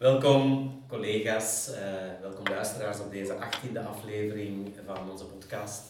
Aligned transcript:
Welkom 0.00 0.72
collega's, 0.88 1.68
uh, 1.68 2.20
welkom 2.20 2.44
luisteraars 2.44 3.00
op 3.00 3.10
deze 3.10 3.34
achttiende 3.34 3.80
aflevering 3.80 4.72
van 4.86 5.10
onze 5.10 5.24
podcast. 5.24 5.82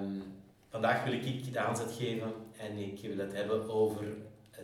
Um, 0.00 0.22
vandaag 0.68 1.04
wil 1.04 1.12
ik 1.12 1.52
de 1.52 1.58
aanzet 1.58 1.92
geven 1.92 2.32
en 2.58 2.78
ik 2.78 3.00
wil 3.00 3.18
het 3.18 3.32
hebben 3.32 3.70
over, 3.70 4.04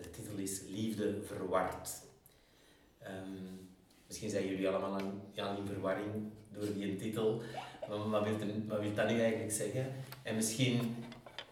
de 0.02 0.10
titel 0.10 0.36
is 0.36 0.62
Liefde 0.68 1.22
verward. 1.24 1.90
Um, 3.02 3.70
misschien 4.06 4.30
zijn 4.30 4.48
jullie 4.48 4.68
allemaal 4.68 5.00
ja, 5.32 5.56
in 5.56 5.66
verwarring 5.66 6.32
door 6.52 6.72
die 6.72 6.96
titel, 6.96 7.42
maar 7.88 8.10
wat 8.10 8.24
wil, 8.24 8.36
wat 8.68 8.80
wil 8.80 8.94
dat 8.94 9.08
nu 9.10 9.20
eigenlijk 9.20 9.52
zeggen? 9.52 9.94
En 10.22 10.34
misschien, 10.34 10.96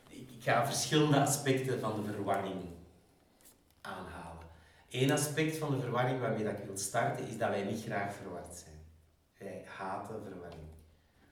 ik 0.08 0.28
ga 0.38 0.66
verschillende 0.66 1.20
aspecten 1.20 1.80
van 1.80 2.02
de 2.02 2.12
verwarring 2.12 2.60
aanhalen. 3.80 4.29
Eén 4.90 5.10
aspect 5.10 5.56
van 5.56 5.70
de 5.70 5.80
verwarring 5.80 6.20
waarmee 6.20 6.44
dat 6.44 6.58
ik 6.58 6.64
wil 6.64 6.76
starten 6.78 7.28
is 7.28 7.38
dat 7.38 7.48
wij 7.48 7.64
niet 7.64 7.82
graag 7.82 8.14
verward 8.14 8.56
zijn. 8.56 8.78
Wij 9.38 9.64
haten 9.66 10.22
verwarring. 10.22 10.68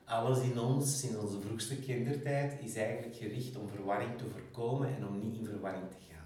Alles 0.05 0.39
in 0.39 0.59
ons, 0.59 1.03
in 1.03 1.19
onze 1.19 1.39
vroegste 1.39 1.79
kindertijd, 1.79 2.61
is 2.61 2.75
eigenlijk 2.75 3.15
gericht 3.15 3.55
om 3.55 3.69
verwarring 3.69 4.17
te 4.17 4.23
voorkomen 4.29 4.95
en 4.95 5.07
om 5.07 5.19
niet 5.19 5.37
in 5.37 5.45
verwarring 5.45 5.89
te 5.89 5.97
gaan. 6.11 6.25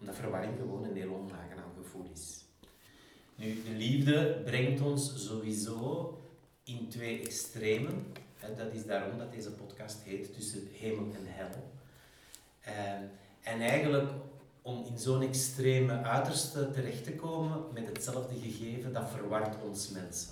Omdat 0.00 0.16
verwarring 0.16 0.56
gewoon 0.56 0.84
een 0.84 0.96
heel 0.96 1.14
onaangenaam 1.14 1.72
gevoel 1.76 2.10
is. 2.12 2.44
Nu, 3.34 3.62
de 3.62 3.70
liefde 3.76 4.42
brengt 4.44 4.80
ons 4.80 5.26
sowieso 5.26 6.12
in 6.64 6.88
twee 6.88 7.20
extremen. 7.22 8.06
Dat 8.56 8.72
is 8.72 8.86
daarom 8.86 9.18
dat 9.18 9.32
deze 9.32 9.50
podcast 9.50 10.02
heet 10.02 10.34
Tussen 10.34 10.68
Hemel 10.72 11.04
en 11.14 11.26
Hel. 11.26 11.70
En 13.42 13.60
eigenlijk 13.60 14.10
om 14.62 14.84
in 14.86 14.98
zo'n 14.98 15.22
extreme 15.22 16.02
uiterste 16.02 16.70
terecht 16.70 17.04
te 17.04 17.14
komen 17.14 17.64
met 17.72 17.86
hetzelfde 17.86 18.34
gegeven, 18.40 18.92
dat 18.92 19.10
verward 19.10 19.56
ons 19.68 19.90
mensen. 19.90 20.30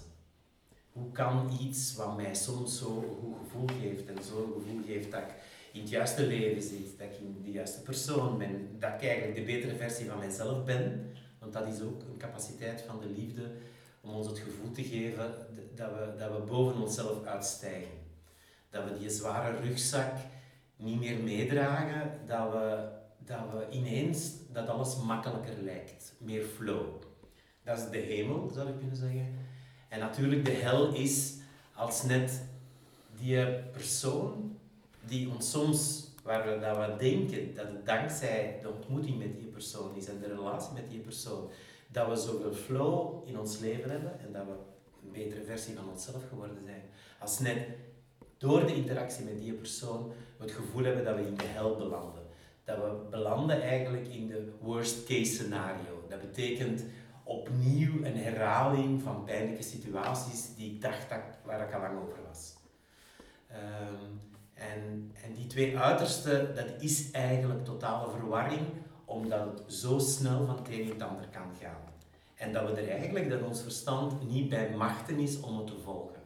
Hoe 0.92 1.12
kan 1.12 1.58
iets 1.60 1.94
wat 1.94 2.16
mij 2.16 2.34
soms 2.34 2.78
zo 2.78 2.86
een 2.86 3.16
goed 3.20 3.36
gevoel 3.42 3.68
geeft 3.80 4.06
en 4.06 4.24
zo'n 4.24 4.52
gevoel 4.52 4.80
geeft 4.86 5.10
dat 5.10 5.20
ik 5.20 5.34
in 5.72 5.80
het 5.80 5.90
juiste 5.90 6.26
leven 6.26 6.62
zit, 6.62 6.98
dat 6.98 7.06
ik 7.06 7.18
in 7.18 7.42
de 7.44 7.50
juiste 7.50 7.82
persoon 7.82 8.38
ben, 8.38 8.76
dat 8.78 8.90
ik 8.94 9.08
eigenlijk 9.08 9.34
de 9.34 9.52
betere 9.52 9.76
versie 9.76 10.08
van 10.08 10.18
mijzelf 10.18 10.64
ben, 10.64 11.10
want 11.38 11.52
dat 11.52 11.66
is 11.66 11.80
ook 11.80 12.00
een 12.00 12.18
capaciteit 12.18 12.84
van 12.86 13.00
de 13.00 13.20
liefde 13.20 13.50
om 14.00 14.10
ons 14.10 14.26
het 14.26 14.38
gevoel 14.38 14.70
te 14.70 14.82
geven 14.84 15.34
dat 15.74 15.90
we, 15.90 16.14
dat 16.18 16.30
we 16.30 16.38
boven 16.46 16.82
onszelf 16.82 17.24
uitstijgen. 17.24 18.04
Dat 18.70 18.84
we 18.84 18.98
die 18.98 19.10
zware 19.10 19.56
rugzak 19.60 20.12
niet 20.76 20.98
meer 20.98 21.18
meedragen, 21.18 22.10
dat 22.26 22.52
we 22.52 22.88
dat 23.26 23.38
we 23.52 23.66
ineens, 23.70 24.32
dat 24.52 24.68
alles 24.68 24.96
makkelijker 24.96 25.62
lijkt. 25.62 26.14
Meer 26.18 26.42
flow. 26.42 26.86
Dat 27.64 27.78
is 27.78 27.90
de 27.90 27.98
hemel, 27.98 28.50
zou 28.54 28.68
ik 28.68 28.78
kunnen 28.78 28.96
zeggen. 28.96 29.34
En 29.88 29.98
natuurlijk, 29.98 30.44
de 30.44 30.50
hel 30.50 30.94
is 30.94 31.34
als 31.74 32.02
net 32.02 32.42
die 33.18 33.44
persoon 33.72 34.58
die 35.06 35.30
ons 35.30 35.50
soms, 35.50 36.10
waar 36.22 36.44
we, 36.44 36.58
dat 36.58 36.76
we 36.76 36.94
denken 36.98 37.54
dat 37.54 37.66
het 37.66 37.86
dankzij 37.86 38.58
de 38.62 38.68
ontmoeting 38.68 39.18
met 39.18 39.36
die 39.36 39.46
persoon 39.46 39.96
is 39.96 40.08
en 40.08 40.20
de 40.20 40.26
relatie 40.26 40.72
met 40.74 40.90
die 40.90 40.98
persoon, 40.98 41.50
dat 41.88 42.08
we 42.08 42.16
zoveel 42.16 42.52
flow 42.52 43.28
in 43.28 43.38
ons 43.38 43.58
leven 43.58 43.90
hebben 43.90 44.20
en 44.20 44.32
dat 44.32 44.44
we 44.44 44.52
een 45.02 45.12
betere 45.12 45.44
versie 45.44 45.74
van 45.74 45.88
onszelf 45.88 46.28
geworden 46.28 46.62
zijn. 46.64 46.82
Als 47.18 47.38
net 47.38 47.68
door 48.38 48.66
de 48.66 48.74
interactie 48.74 49.24
met 49.24 49.38
die 49.38 49.52
persoon 49.52 50.12
we 50.36 50.44
het 50.44 50.52
gevoel 50.52 50.84
hebben 50.84 51.04
dat 51.04 51.16
we 51.16 51.26
in 51.26 51.36
de 51.36 51.44
hel 51.44 51.76
belanden 51.76 52.25
dat 52.66 52.76
we 52.76 53.06
belanden 53.10 53.62
eigenlijk 53.62 54.08
in 54.08 54.26
de 54.26 54.52
worst 54.60 55.04
case 55.04 55.24
scenario. 55.24 56.04
Dat 56.08 56.20
betekent 56.20 56.84
opnieuw 57.22 58.04
een 58.04 58.16
herhaling 58.16 59.02
van 59.02 59.24
pijnlijke 59.24 59.62
situaties 59.62 60.54
die 60.56 60.72
ik 60.74 60.80
dacht 60.80 61.08
dat, 61.08 61.20
waar 61.44 61.68
ik 61.68 61.74
al 61.74 61.80
lang 61.80 61.98
over 62.02 62.18
was. 62.26 62.54
Ehm, 63.48 64.10
en, 64.54 65.12
en 65.24 65.32
die 65.34 65.46
twee 65.46 65.78
uitersten, 65.78 66.54
dat 66.54 66.66
is 66.78 67.10
eigenlijk 67.10 67.64
totale 67.64 68.10
verwarring, 68.10 68.66
omdat 69.04 69.44
het 69.44 69.72
zo 69.72 69.98
snel 69.98 70.46
van 70.46 70.56
het 70.56 70.68
een 70.68 70.80
in 70.80 70.88
het 70.88 71.02
ander 71.02 71.28
kan 71.28 71.50
gaan. 71.60 71.80
En 72.34 72.52
dat 72.52 72.70
we 72.70 72.80
er 72.80 72.88
eigenlijk, 72.88 73.30
dat 73.30 73.42
ons 73.42 73.62
verstand 73.62 74.28
niet 74.28 74.48
bij 74.48 74.70
machten 74.76 75.18
is 75.18 75.40
om 75.40 75.58
het 75.58 75.66
te 75.66 75.78
volgen. 75.84 76.22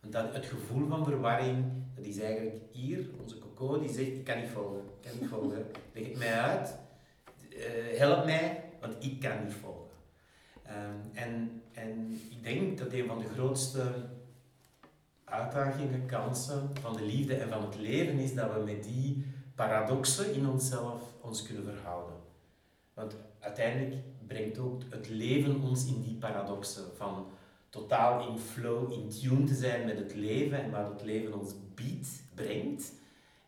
Want 0.00 0.12
dat, 0.12 0.34
het 0.34 0.46
gevoel 0.46 0.88
van 0.88 1.04
verwarring, 1.04 1.64
dat 1.94 2.04
is 2.04 2.18
eigenlijk 2.18 2.58
hier, 2.70 3.10
onze 3.20 3.38
coco, 3.56 3.80
die 3.80 3.92
zegt, 3.92 4.08
ik 4.08 4.24
kan 4.24 4.40
niet 4.40 4.50
volgen, 4.50 4.78
ik 4.78 5.10
kan 5.10 5.18
niet 5.20 5.28
volgen. 5.28 5.66
Leg 5.92 6.16
mij 6.16 6.40
uit, 6.40 6.76
uh, 7.50 7.98
help 7.98 8.24
mij, 8.24 8.64
want 8.80 8.94
ik 9.04 9.20
kan 9.20 9.44
niet 9.44 9.54
volgen. 9.54 9.96
Um, 10.66 11.10
en, 11.14 11.62
en 11.72 12.20
ik 12.30 12.42
denk 12.42 12.78
dat 12.78 12.92
een 12.92 13.06
van 13.06 13.18
de 13.18 13.28
grootste 13.34 13.92
uitdagingen, 15.24 16.06
kansen 16.06 16.70
van 16.80 16.96
de 16.96 17.02
liefde 17.02 17.34
en 17.34 17.48
van 17.48 17.64
het 17.64 17.76
leven 17.76 18.18
is 18.18 18.34
dat 18.34 18.52
we 18.52 18.60
met 18.60 18.84
die 18.84 19.24
paradoxen 19.54 20.34
in 20.34 20.48
onszelf 20.48 21.02
ons 21.20 21.42
kunnen 21.42 21.64
verhouden. 21.64 22.16
Want 22.94 23.16
uiteindelijk 23.40 23.94
brengt 24.26 24.58
ook 24.58 24.82
het 24.90 25.08
leven 25.08 25.60
ons 25.60 25.86
in 25.86 26.02
die 26.02 26.16
paradoxen 26.16 26.84
van 26.96 27.26
totaal 27.70 28.28
in 28.28 28.38
flow, 28.38 28.92
in 28.92 29.08
tune 29.08 29.44
te 29.44 29.54
zijn 29.54 29.86
met 29.86 29.98
het 29.98 30.14
leven 30.14 30.62
en 30.62 30.70
wat 30.70 30.88
het 30.88 31.02
leven 31.02 31.40
ons 31.40 31.54
biedt, 31.74 32.08
brengt. 32.34 32.92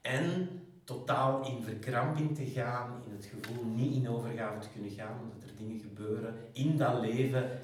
En 0.01 0.49
totaal 0.85 1.47
in 1.47 1.63
verkramping 1.63 2.35
te 2.37 2.47
gaan, 2.47 3.03
in 3.07 3.13
het 3.13 3.25
gevoel 3.25 3.65
niet 3.65 3.95
in 3.95 4.09
overgave 4.09 4.59
te 4.59 4.69
kunnen 4.73 4.91
gaan, 4.91 5.21
omdat 5.23 5.49
er 5.49 5.57
dingen 5.57 5.81
gebeuren 5.81 6.35
in 6.53 6.77
dat 6.77 7.01
leven 7.01 7.61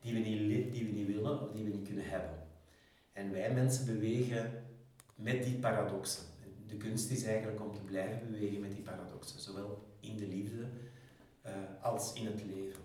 die 0.00 0.12
we 0.12 0.18
niet, 0.18 0.72
die 0.72 0.84
we 0.84 0.90
niet 0.90 1.06
willen 1.06 1.40
of 1.40 1.50
die 1.52 1.64
we 1.64 1.70
niet 1.70 1.86
kunnen 1.86 2.08
hebben. 2.08 2.34
En 3.12 3.32
wij 3.32 3.52
mensen 3.52 3.86
bewegen 3.86 4.64
met 5.14 5.44
die 5.44 5.54
paradoxen. 5.54 6.24
De 6.66 6.76
kunst 6.76 7.10
is 7.10 7.24
eigenlijk 7.24 7.60
om 7.60 7.72
te 7.72 7.80
blijven 7.80 8.30
bewegen 8.30 8.60
met 8.60 8.72
die 8.72 8.82
paradoxen, 8.82 9.40
zowel 9.40 9.84
in 10.00 10.16
de 10.16 10.26
liefde 10.26 10.66
uh, 11.46 11.52
als 11.82 12.12
in 12.12 12.26
het 12.26 12.42
leven. 12.44 12.82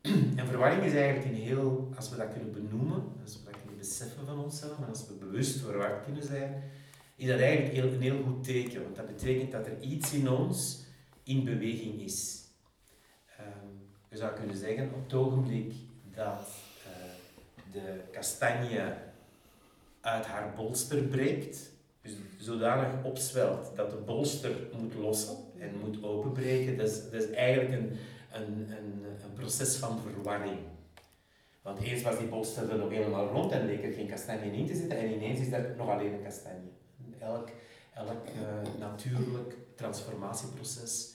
En 0.38 0.46
verwarring 0.46 0.82
is 0.82 0.94
eigenlijk 0.94 1.24
een 1.24 1.42
heel, 1.42 1.92
als 1.96 2.10
we 2.10 2.16
dat 2.16 2.32
kunnen 2.32 2.52
benoemen, 2.52 3.02
als 3.22 3.38
we 3.38 3.44
dat 3.44 3.60
kunnen 3.60 3.78
beseffen 3.78 4.26
van 4.26 4.38
onszelf, 4.38 4.78
en 4.78 4.88
als 4.88 5.06
we 5.06 5.14
bewust 5.14 5.60
verward 5.60 6.04
kunnen 6.04 6.22
zijn, 6.22 6.62
is 7.16 7.26
dat 7.26 7.40
eigenlijk 7.40 7.94
een 7.94 8.00
heel 8.00 8.22
goed 8.22 8.44
teken. 8.44 8.82
Want 8.82 8.96
dat 8.96 9.06
betekent 9.06 9.52
dat 9.52 9.66
er 9.66 9.80
iets 9.80 10.12
in 10.12 10.30
ons 10.30 10.84
in 11.22 11.44
beweging 11.44 12.00
is. 12.00 12.44
Um, 13.40 13.88
je 14.08 14.16
zou 14.16 14.32
kunnen 14.32 14.56
zeggen, 14.56 14.90
op 14.94 15.02
het 15.04 15.14
ogenblik 15.14 15.72
dat 16.14 16.48
uh, 16.86 17.72
de 17.72 18.00
kastanje 18.10 18.94
uit 20.00 20.24
haar 20.24 20.54
bolster 20.54 21.02
breekt, 21.02 21.70
dus 22.02 22.12
zodanig 22.38 23.04
opzwelt 23.04 23.76
dat 23.76 23.90
de 23.90 23.96
bolster 23.96 24.50
moet 24.80 24.94
lossen 24.94 25.36
en 25.58 25.78
moet 25.78 26.02
openbreken, 26.04 26.76
dat 26.76 26.88
is, 26.88 27.10
dat 27.10 27.22
is 27.22 27.30
eigenlijk 27.30 27.72
een, 27.72 27.98
een, 28.32 28.76
een, 28.76 29.04
een 29.24 29.32
proces 29.34 29.76
van 29.76 30.00
verwarring. 30.00 30.58
Want 31.62 31.80
eens 31.80 32.02
was 32.02 32.18
die 32.18 32.28
bolster 32.28 32.70
er 32.70 32.78
nog 32.78 32.90
helemaal 32.90 33.28
rond 33.28 33.52
en 33.52 33.66
leek 33.66 33.84
er 33.84 33.92
geen 33.92 34.08
kastanje 34.08 34.52
in 34.52 34.66
te 34.66 34.74
zitten 34.74 34.98
en 34.98 35.12
ineens 35.12 35.40
is 35.40 35.52
er 35.52 35.74
nog 35.76 35.88
alleen 35.88 36.12
een 36.12 36.22
kastanje. 36.22 36.70
Elk, 37.22 37.48
elk 37.94 38.26
uh, 38.26 38.78
natuurlijk 38.78 39.56
transformatieproces 39.74 41.14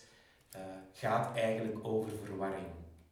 uh, 0.56 0.62
gaat 0.94 1.36
eigenlijk 1.36 1.88
over 1.88 2.12
verwarring. 2.26 2.68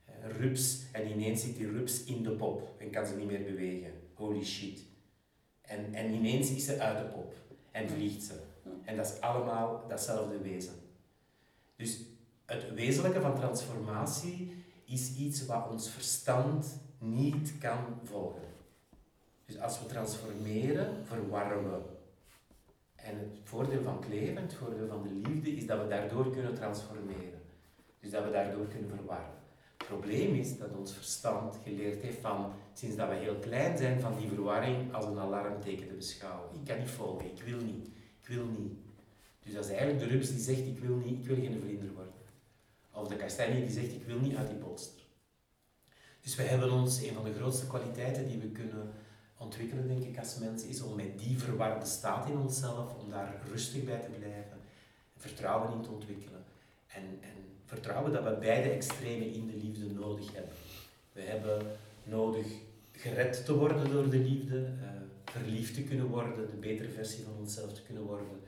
Uh, 0.10 0.38
rups, 0.38 0.84
en 0.92 1.10
ineens 1.10 1.42
zit 1.42 1.56
die 1.56 1.72
rups 1.72 2.04
in 2.04 2.24
de 2.24 2.32
pop 2.32 2.76
en 2.78 2.92
kan 2.92 3.06
ze 3.06 3.16
niet 3.16 3.28
meer 3.28 3.44
bewegen. 3.44 3.92
Holy 4.14 4.44
shit. 4.44 4.80
En, 5.62 5.94
en 5.94 6.14
ineens 6.14 6.50
is 6.50 6.66
ze 6.66 6.80
uit 6.80 6.98
de 6.98 7.14
pop 7.14 7.34
en 7.72 7.90
vliegt 7.90 8.24
ze. 8.24 8.34
En 8.84 8.98
dat 8.98 9.06
is 9.06 9.22
allemaal 9.22 9.88
datzelfde 9.88 10.38
wezen. 10.38 10.74
Dus 11.76 12.00
het 12.46 12.74
wezenlijke 12.74 13.22
van 13.22 13.36
transformatie 13.36 14.64
is 14.86 15.16
iets 15.16 15.46
wat 15.46 15.70
ons 15.70 15.90
verstand 15.90 16.80
niet 16.98 17.58
kan 17.58 18.00
volgen. 18.04 18.42
Dus 19.46 19.60
als 19.60 19.80
we 19.80 19.86
transformeren, 19.86 21.06
verwarren 21.06 21.72
we. 21.72 21.95
En 23.06 23.18
het 23.20 23.40
voordeel 23.44 23.84
van 23.84 23.96
het 23.96 24.08
leven, 24.08 24.42
het 24.42 24.54
voordeel 24.54 24.88
van 24.88 25.04
de 25.04 25.30
liefde, 25.30 25.50
is 25.56 25.66
dat 25.66 25.82
we 25.82 25.88
daardoor 25.88 26.32
kunnen 26.32 26.54
transformeren. 26.54 27.42
Dus 28.00 28.12
dat 28.12 28.24
we 28.24 28.32
daardoor 28.32 28.68
kunnen 28.68 28.90
verwarren. 28.90 29.34
Het 29.78 29.88
probleem 29.88 30.36
is 30.36 30.58
dat 30.58 30.74
ons 30.74 30.94
verstand 30.94 31.58
geleerd 31.64 32.02
heeft 32.02 32.20
van, 32.20 32.54
sinds 32.74 32.96
dat 32.96 33.10
we 33.10 33.16
heel 33.16 33.36
klein 33.36 33.78
zijn, 33.78 34.00
van 34.00 34.18
die 34.18 34.28
verwarring 34.28 34.94
als 34.94 35.06
een 35.06 35.20
alarmteken 35.20 35.88
te 35.88 35.94
beschouwen. 35.94 36.50
Ik 36.54 36.66
kan 36.66 36.78
niet 36.80 36.90
volgen, 36.90 37.26
ik 37.26 37.42
wil 37.42 37.60
niet, 37.60 37.88
ik 38.22 38.28
wil 38.28 38.46
niet. 38.46 38.74
Dus 39.44 39.54
dat 39.54 39.64
is 39.64 39.70
eigenlijk 39.70 40.00
de 40.00 40.08
rups 40.08 40.30
die 40.30 40.40
zegt, 40.40 40.68
ik 40.68 40.80
wil 40.80 40.96
niet, 40.96 41.20
ik 41.20 41.26
wil 41.26 41.36
geen 41.36 41.62
vlinder 41.62 41.94
worden. 41.94 42.14
Of 42.92 43.08
de 43.08 43.16
kastanje 43.16 43.62
die 43.62 43.72
zegt, 43.72 43.92
ik 43.92 44.06
wil 44.06 44.20
niet 44.20 44.36
uit 44.36 44.48
die 44.50 44.58
bolster. 44.58 45.02
Dus 46.22 46.36
we 46.36 46.44
hebben 46.44 46.72
ons, 46.72 47.02
een 47.02 47.14
van 47.14 47.24
de 47.24 47.34
grootste 47.34 47.68
kwaliteiten 47.68 48.28
die 48.28 48.38
we 48.38 48.48
kunnen 48.48 48.94
ontwikkelen, 49.38 49.88
denk 49.88 50.04
ik, 50.04 50.20
als 50.20 50.38
mens, 50.40 50.64
is 50.64 50.82
om 50.82 50.96
met 50.96 51.20
die 51.20 51.40
verwarde 51.56 51.86
staat 51.86 52.30
in 52.30 52.38
onszelf, 52.38 52.94
om 53.04 53.10
daar 53.10 53.34
rustig 53.52 53.84
bij 53.84 54.00
te 54.00 54.10
blijven, 54.10 54.58
vertrouwen 55.18 55.72
in 55.72 55.82
te 55.82 55.90
ontwikkelen. 55.90 56.44
En, 56.88 57.04
en 57.22 57.38
vertrouwen 57.66 58.12
dat 58.12 58.24
we 58.24 58.38
beide 58.40 58.70
extremen 58.70 59.34
in 59.34 59.48
de 59.48 59.58
liefde 59.58 59.94
nodig 59.94 60.34
hebben. 60.34 60.54
We 61.12 61.22
hebben 61.22 61.62
nodig 62.04 62.46
gered 62.92 63.46
te 63.46 63.58
worden 63.58 63.92
door 63.92 64.10
de 64.10 64.18
liefde, 64.18 64.60
uh, 64.60 64.90
verliefd 65.26 65.74
te 65.74 65.84
kunnen 65.84 66.08
worden, 66.08 66.36
de 66.36 66.58
betere 66.60 66.90
versie 66.90 67.24
van 67.24 67.34
onszelf 67.40 67.74
te 67.74 67.82
kunnen 67.82 68.04
worden, 68.04 68.40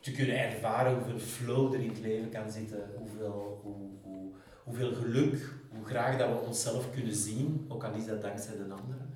te 0.00 0.12
kunnen 0.12 0.38
ervaren 0.38 0.94
hoeveel 0.94 1.18
flow 1.18 1.74
er 1.74 1.80
in 1.80 1.88
het 1.88 2.00
leven 2.00 2.30
kan 2.30 2.50
zitten, 2.50 2.90
hoeveel, 2.96 3.60
hoe, 3.62 4.32
hoe, 4.64 4.94
geluk, 4.94 5.52
hoe 5.68 5.84
graag 5.84 6.18
dat 6.18 6.28
we 6.28 6.46
onszelf 6.46 6.92
kunnen 6.92 7.14
zien, 7.14 7.66
ook 7.68 7.84
al 7.84 7.94
is 7.94 8.06
dat 8.06 8.22
dankzij 8.22 8.56
de 8.56 8.62
anderen. 8.62 9.14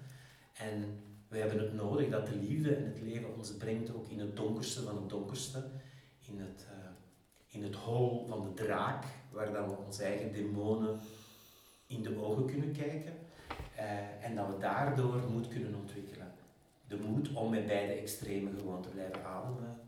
En 0.53 0.85
we 1.31 1.39
hebben 1.39 1.59
het 1.59 1.75
nodig 1.75 2.09
dat 2.09 2.27
de 2.27 2.37
liefde 2.37 2.75
en 2.75 2.85
het 2.85 3.01
leven 3.01 3.35
ons 3.37 3.57
brengt 3.57 3.95
ook 3.95 4.09
in 4.09 4.19
het 4.19 4.37
donkerste 4.37 4.83
van 4.83 4.97
het 4.97 5.09
donkerste, 5.09 5.65
in 6.27 6.41
het, 6.41 6.67
uh, 6.71 6.91
in 7.49 7.63
het 7.63 7.75
hol 7.75 8.27
van 8.27 8.43
de 8.43 8.65
draak, 8.65 9.05
waar 9.33 9.53
dan 9.53 9.69
we 9.69 9.77
onze 9.87 10.03
eigen 10.03 10.33
demonen 10.33 11.01
in 11.87 12.03
de 12.03 12.23
ogen 12.23 12.47
kunnen 12.47 12.73
kijken. 12.73 13.13
Uh, 13.77 14.25
en 14.25 14.35
dat 14.35 14.47
we 14.47 14.59
daardoor 14.59 15.21
moed 15.31 15.49
kunnen 15.49 15.75
ontwikkelen. 15.75 16.33
De 16.89 16.97
moed 16.97 17.33
om 17.33 17.51
met 17.51 17.67
beide 17.67 17.93
extremen 17.93 18.59
gewoon 18.59 18.83
te 18.83 18.89
blijven 18.89 19.25
ademen, 19.25 19.81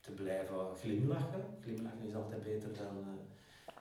te 0.00 0.10
blijven 0.10 0.76
glimlachen. 0.76 1.44
Glimlachen 1.60 2.06
is 2.06 2.14
altijd 2.14 2.42
beter 2.42 2.68
dan, 2.72 2.98
uh, 2.98 3.06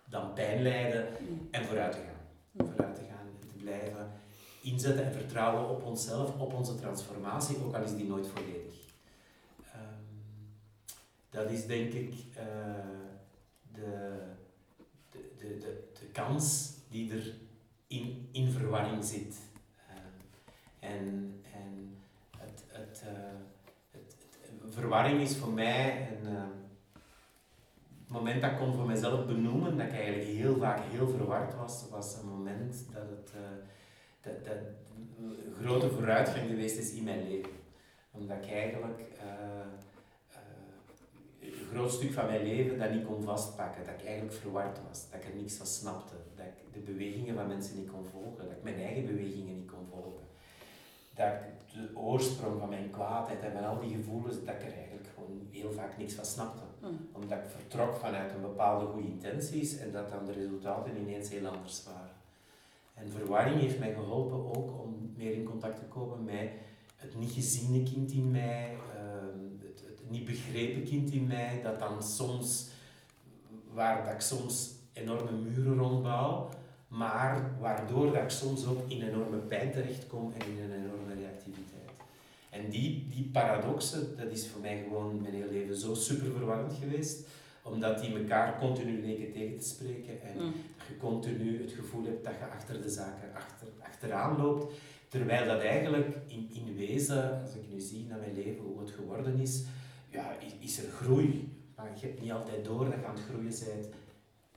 dan 0.05 0.33
pijn 0.33 0.61
lijden 0.61 1.07
en 1.51 1.65
vooruit 1.65 1.91
te 1.91 1.97
gaan. 1.97 2.67
Vooruit 2.67 2.95
te 2.95 3.01
gaan 3.01 3.27
en 3.27 3.39
te 3.39 3.63
blijven 3.63 4.25
inzetten 4.71 5.05
en 5.05 5.13
vertrouwen 5.13 5.69
op 5.69 5.83
onszelf, 5.83 6.39
op 6.39 6.53
onze 6.53 6.75
transformatie, 6.75 7.57
ook 7.65 7.75
al 7.75 7.83
is 7.83 7.95
die 7.95 8.07
nooit 8.07 8.27
volledig. 8.27 8.75
Um, 9.75 10.23
dat 11.29 11.49
is 11.49 11.65
denk 11.65 11.93
ik 11.93 12.13
uh, 12.13 12.43
de, 13.73 14.19
de, 15.11 15.33
de, 15.37 15.83
de, 15.99 16.05
kans 16.11 16.73
die 16.89 17.11
er 17.11 17.33
in, 17.87 18.29
in 18.31 18.51
verwarring 18.51 19.05
zit. 19.05 19.35
Uh, 19.89 20.89
en 20.89 21.35
en 21.53 21.97
het, 22.37 22.63
het, 22.67 23.03
uh, 23.05 23.11
het, 23.91 24.15
het, 24.41 24.73
verwarring 24.73 25.21
is 25.21 25.37
voor 25.37 25.53
mij 25.53 26.09
een. 26.11 26.55
Het 28.07 28.15
moment 28.15 28.41
dat 28.41 28.51
ik 28.51 28.57
kon 28.57 28.73
voor 28.73 28.85
mezelf 28.85 29.25
benoemen, 29.25 29.77
dat 29.77 29.85
ik 29.85 29.93
eigenlijk 29.93 30.23
heel 30.23 30.57
vaak 30.57 30.79
heel 30.89 31.07
verward 31.07 31.55
was, 31.55 31.85
was 31.89 32.17
een 32.17 32.29
moment 32.29 32.85
dat 32.93 33.09
het 33.09 33.31
dat, 34.27 34.45
dat 34.45 34.57
een 35.19 35.53
grote 35.61 35.89
vooruitgang 35.89 36.49
geweest 36.49 36.77
is 36.77 36.91
in 36.91 37.03
mijn 37.03 37.27
leven. 37.27 37.51
Omdat 38.11 38.37
ik 38.37 38.51
eigenlijk 38.51 39.01
een 41.39 41.75
groot 41.75 41.91
stuk 41.91 42.13
van 42.13 42.25
mijn 42.25 42.43
leven 42.43 42.79
dat 42.79 42.91
niet 42.91 43.05
kon 43.05 43.23
vastpakken, 43.23 43.85
dat 43.85 43.93
ik 43.93 44.05
eigenlijk 44.05 44.35
verward 44.35 44.79
was, 44.87 45.09
dat 45.09 45.21
ik 45.21 45.27
er 45.27 45.35
niks 45.35 45.53
van 45.53 45.65
snapte, 45.65 46.13
dat 46.35 46.45
ik 46.45 46.73
de 46.73 46.79
bewegingen 46.79 47.35
van 47.35 47.47
mensen 47.47 47.77
niet 47.77 47.91
kon 47.91 48.05
volgen, 48.05 48.47
dat 48.47 48.57
ik 48.57 48.63
mijn 48.63 48.81
eigen 48.81 49.05
bewegingen 49.05 49.55
niet 49.55 49.71
kon 49.71 49.87
volgen, 49.91 50.25
dat 51.15 51.27
ik 51.27 51.73
de 51.73 51.99
oorsprong 51.99 52.59
van 52.59 52.69
mijn 52.69 52.89
kwaadheid 52.89 53.41
en 53.41 53.51
van 53.51 53.65
al 53.65 53.79
die 53.79 53.95
gevoelens, 53.95 54.35
dat 54.35 54.55
ik 54.55 54.61
er 54.61 54.73
eigenlijk 54.73 55.07
gewoon 55.13 55.47
heel 55.51 55.71
vaak 55.71 55.97
niks 55.97 56.13
van 56.13 56.25
snapte. 56.25 56.63
Mm. 56.81 57.09
Omdat 57.11 57.37
ik 57.37 57.49
vertrok 57.49 57.95
vanuit 57.95 58.33
een 58.33 58.41
bepaalde 58.41 58.85
goede 58.85 59.07
intenties 59.07 59.77
en 59.77 59.91
dat 59.91 60.09
dan 60.09 60.25
de 60.25 60.31
resultaten 60.31 60.97
ineens 60.97 61.29
heel 61.29 61.47
anders 61.47 61.83
waren. 61.83 62.16
En 62.97 63.11
verwarring 63.11 63.59
heeft 63.59 63.79
mij 63.79 63.93
geholpen 63.93 64.55
ook 64.55 64.83
om 64.83 65.13
meer 65.15 65.33
in 65.33 65.43
contact 65.43 65.79
te 65.79 65.85
komen 65.85 66.23
met 66.23 66.49
het 66.95 67.19
niet 67.19 67.31
geziene 67.31 67.83
kind 67.83 68.11
in 68.11 68.31
mij, 68.31 68.75
niet 70.09 70.25
begrepen 70.25 70.83
kind 70.83 71.11
in 71.11 71.27
mij, 71.27 71.59
dat 71.63 71.79
dan 71.79 72.03
soms, 72.03 72.67
waar 73.73 74.03
dat 74.03 74.13
ik 74.13 74.21
soms 74.21 74.71
enorme 74.93 75.31
muren 75.31 75.77
rondbouw, 75.77 76.49
maar 76.87 77.51
waardoor 77.59 78.11
dat 78.11 78.23
ik 78.23 78.29
soms 78.29 78.65
ook 78.65 78.89
in 78.89 79.01
enorme 79.01 79.37
pijn 79.37 79.71
terechtkom 79.71 80.33
en 80.37 80.47
in 80.47 80.63
een 80.63 80.83
enorme 80.83 81.13
reactiviteit. 81.13 81.75
En 82.49 82.69
die, 82.69 83.07
die 83.09 83.29
paradoxen, 83.31 84.17
dat 84.17 84.31
is 84.31 84.47
voor 84.47 84.61
mij 84.61 84.83
gewoon 84.83 85.21
mijn 85.21 85.33
hele 85.33 85.51
leven 85.51 85.77
zo 85.77 85.93
super 85.93 86.31
verwarrend 86.31 86.73
geweest, 86.73 87.27
omdat 87.61 88.01
die 88.01 88.17
elkaar 88.17 88.59
continu 88.59 89.01
leken 89.01 89.31
tegen 89.31 89.59
te 89.59 89.65
spreken 89.65 90.21
en 90.21 90.43
mm. 90.45 90.53
Je 90.87 90.97
continu 90.97 91.61
het 91.61 91.71
gevoel 91.71 92.05
hebt 92.05 92.23
dat 92.23 92.33
je 92.39 92.45
achter 92.45 92.81
de 92.81 92.89
zaken 92.89 93.33
achter, 93.35 93.67
achteraan 93.81 94.37
loopt. 94.37 94.73
Terwijl 95.07 95.45
dat 95.47 95.61
eigenlijk 95.61 96.17
in, 96.27 96.49
in 96.53 96.75
wezen, 96.75 97.41
als 97.41 97.55
ik 97.55 97.61
nu 97.73 97.79
zie 97.79 98.05
naar 98.05 98.19
mijn 98.19 98.33
leven, 98.33 98.63
hoe 98.63 98.79
het 98.79 98.91
geworden 98.91 99.39
is, 99.39 99.63
ja, 100.09 100.35
is, 100.59 100.83
er 100.83 100.91
groei. 100.91 101.55
Maar 101.75 101.91
je 101.99 102.07
hebt 102.07 102.21
niet 102.21 102.31
altijd 102.31 102.65
door 102.65 102.85
dat 102.85 102.93
je 102.93 103.05
aan 103.05 103.15
het 103.15 103.23
groeien 103.23 103.53
bent 103.65 103.87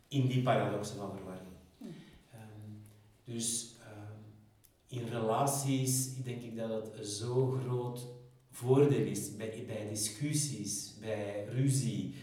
in 0.08 0.26
die 0.26 0.42
paradoxen 0.42 0.96
van 0.96 1.12
verwarring. 1.16 1.48
Um, 1.80 2.82
dus 3.24 3.76
um, 3.82 4.98
in 4.98 5.08
relaties 5.08 6.22
denk 6.22 6.42
ik 6.42 6.56
dat 6.56 6.70
het 6.70 7.06
zo 7.06 7.50
groot 7.50 8.06
voordeel 8.50 9.06
is 9.06 9.36
bij, 9.36 9.64
bij 9.66 9.88
discussies, 9.88 10.94
bij 11.00 11.46
ruzie, 11.48 12.14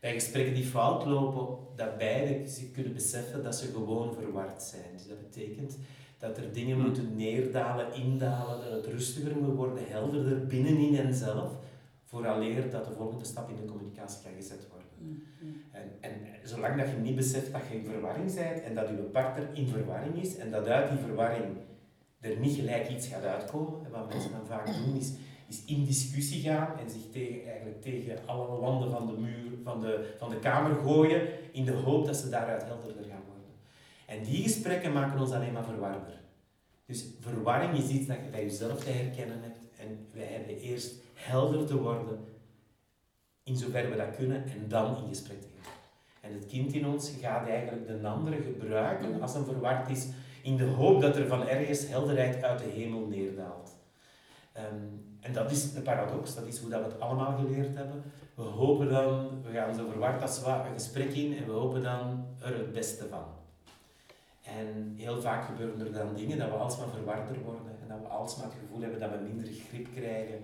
bij 0.00 0.12
gesprekken 0.12 0.54
die 0.54 0.64
fout 0.64 1.04
lopen, 1.04 1.66
dat 1.76 1.98
beide 1.98 2.50
kunnen 2.72 2.92
beseffen 2.92 3.42
dat 3.42 3.56
ze 3.56 3.66
gewoon 3.66 4.14
verward 4.14 4.62
zijn. 4.62 4.92
Dus 4.92 5.06
dat 5.06 5.20
betekent 5.20 5.78
dat 6.18 6.36
er 6.36 6.52
dingen 6.52 6.80
moeten 6.80 7.16
neerdalen, 7.16 7.94
indalen, 7.94 8.64
dat 8.64 8.72
het 8.72 8.86
rustiger 8.86 9.36
moet 9.36 9.54
worden, 9.54 9.88
helderder 9.88 10.46
binnenin 10.46 10.96
en 10.96 11.14
zelf 11.14 11.52
vooraleer 12.04 12.70
dat 12.70 12.84
de 12.84 12.92
volgende 12.92 13.24
stap 13.24 13.48
in 13.50 13.56
de 13.56 13.64
communicatie 13.64 14.22
kan 14.22 14.32
gezet 14.36 14.66
worden. 14.70 14.86
Mm-hmm. 14.98 15.62
En, 15.70 15.90
en 16.00 16.12
zolang 16.42 16.76
dat 16.76 16.90
je 16.90 16.96
niet 16.96 17.16
beseft 17.16 17.52
dat 17.52 17.60
je 17.70 17.76
in 17.76 17.84
verwarring 17.84 18.34
bent 18.34 18.62
en 18.62 18.74
dat 18.74 18.88
je 18.88 18.94
partner 18.94 19.48
in 19.52 19.68
verwarring 19.68 20.22
is 20.22 20.36
en 20.36 20.50
dat 20.50 20.66
uit 20.66 20.90
die 20.90 20.98
verwarring 20.98 21.44
er 22.20 22.38
niet 22.38 22.56
gelijk 22.56 22.88
iets 22.88 23.06
gaat 23.08 23.24
uitkomen, 23.24 23.84
en 23.84 23.90
wat 23.90 24.08
mensen 24.08 24.30
dan 24.30 24.46
vaak 24.46 24.66
doen 24.66 24.96
is, 24.96 25.12
is 25.48 25.64
in 25.64 25.84
discussie 25.84 26.42
gaan 26.42 26.78
en 26.78 26.90
zich 26.90 27.10
tegen, 27.12 27.46
eigenlijk 27.46 27.82
tegen 27.82 28.18
alle 28.26 28.60
wanden 28.60 28.90
van 28.90 29.06
de 29.06 29.12
muur, 29.12 29.50
van 29.62 29.80
de, 29.80 30.14
van 30.18 30.30
de 30.30 30.38
kamer 30.38 30.74
gooien, 30.74 31.22
in 31.52 31.64
de 31.64 31.72
hoop 31.72 32.06
dat 32.06 32.16
ze 32.16 32.28
daaruit 32.28 32.64
helderder 32.64 33.04
gaan 33.04 33.22
worden. 33.26 33.52
En 34.06 34.22
die 34.22 34.42
gesprekken 34.42 34.92
maken 34.92 35.20
ons 35.20 35.32
alleen 35.32 35.52
maar 35.52 35.64
verwarder. 35.64 36.20
Dus 36.86 37.06
verwarring 37.20 37.78
is 37.78 37.88
iets 37.88 38.06
dat 38.06 38.16
je 38.16 38.30
bij 38.30 38.42
jezelf 38.42 38.84
te 38.84 38.90
herkennen 38.90 39.42
hebt 39.42 39.58
en 39.76 40.06
wij 40.12 40.26
hebben 40.26 40.58
eerst 40.58 40.94
helder 41.14 41.66
te 41.66 41.76
worden, 41.76 42.18
in 43.42 43.56
zover 43.56 43.90
we 43.90 43.96
dat 43.96 44.16
kunnen, 44.16 44.44
en 44.44 44.68
dan 44.68 44.96
in 44.96 45.08
gesprek 45.08 45.40
te 45.40 45.48
gaan. 45.60 45.72
En 46.20 46.32
het 46.32 46.46
kind 46.46 46.72
in 46.72 46.86
ons 46.86 47.12
gaat 47.20 47.48
eigenlijk 47.48 47.86
de 47.86 48.08
andere 48.08 48.36
gebruiken 48.42 49.22
als 49.22 49.34
een 49.34 49.44
verward 49.44 49.90
is, 49.90 50.06
in 50.42 50.56
de 50.56 50.64
hoop 50.64 51.00
dat 51.00 51.16
er 51.16 51.26
van 51.26 51.48
ergens 51.48 51.88
helderheid 51.88 52.42
uit 52.42 52.58
de 52.58 52.70
hemel 52.74 53.06
neerdaalt. 53.06 53.77
Um, 54.58 55.06
en 55.20 55.32
dat 55.32 55.50
is 55.50 55.72
de 55.72 55.80
paradox, 55.80 56.34
dat 56.34 56.46
is 56.46 56.58
hoe 56.58 56.70
dat 56.70 56.80
we 56.80 56.86
het 56.86 57.00
allemaal 57.00 57.36
geleerd 57.36 57.76
hebben. 57.76 58.02
We 58.34 58.42
hopen 58.42 58.88
dan, 58.88 59.42
we 59.42 59.52
gaan 59.52 59.74
zo 59.74 59.86
verward 59.90 60.22
als 60.22 60.42
een 60.44 60.72
gesprek 60.72 61.10
in 61.10 61.36
en 61.36 61.46
we 61.46 61.52
hopen 61.52 61.82
dan 61.82 62.26
er 62.38 62.58
het 62.58 62.72
beste 62.72 63.08
van. 63.08 63.24
En 64.42 64.94
heel 64.96 65.20
vaak 65.20 65.44
gebeuren 65.44 65.86
er 65.86 65.92
dan 65.92 66.14
dingen 66.14 66.38
dat 66.38 66.48
we 66.48 66.54
alsmaar 66.54 66.88
verwarder 66.88 67.42
worden 67.44 67.78
en 67.82 67.88
dat 67.88 68.00
we 68.00 68.06
alsmaar 68.06 68.46
het 68.46 68.56
gevoel 68.60 68.80
hebben 68.80 69.00
dat 69.00 69.10
we 69.10 69.16
minder 69.16 69.46
grip 69.68 69.86
krijgen 69.94 70.42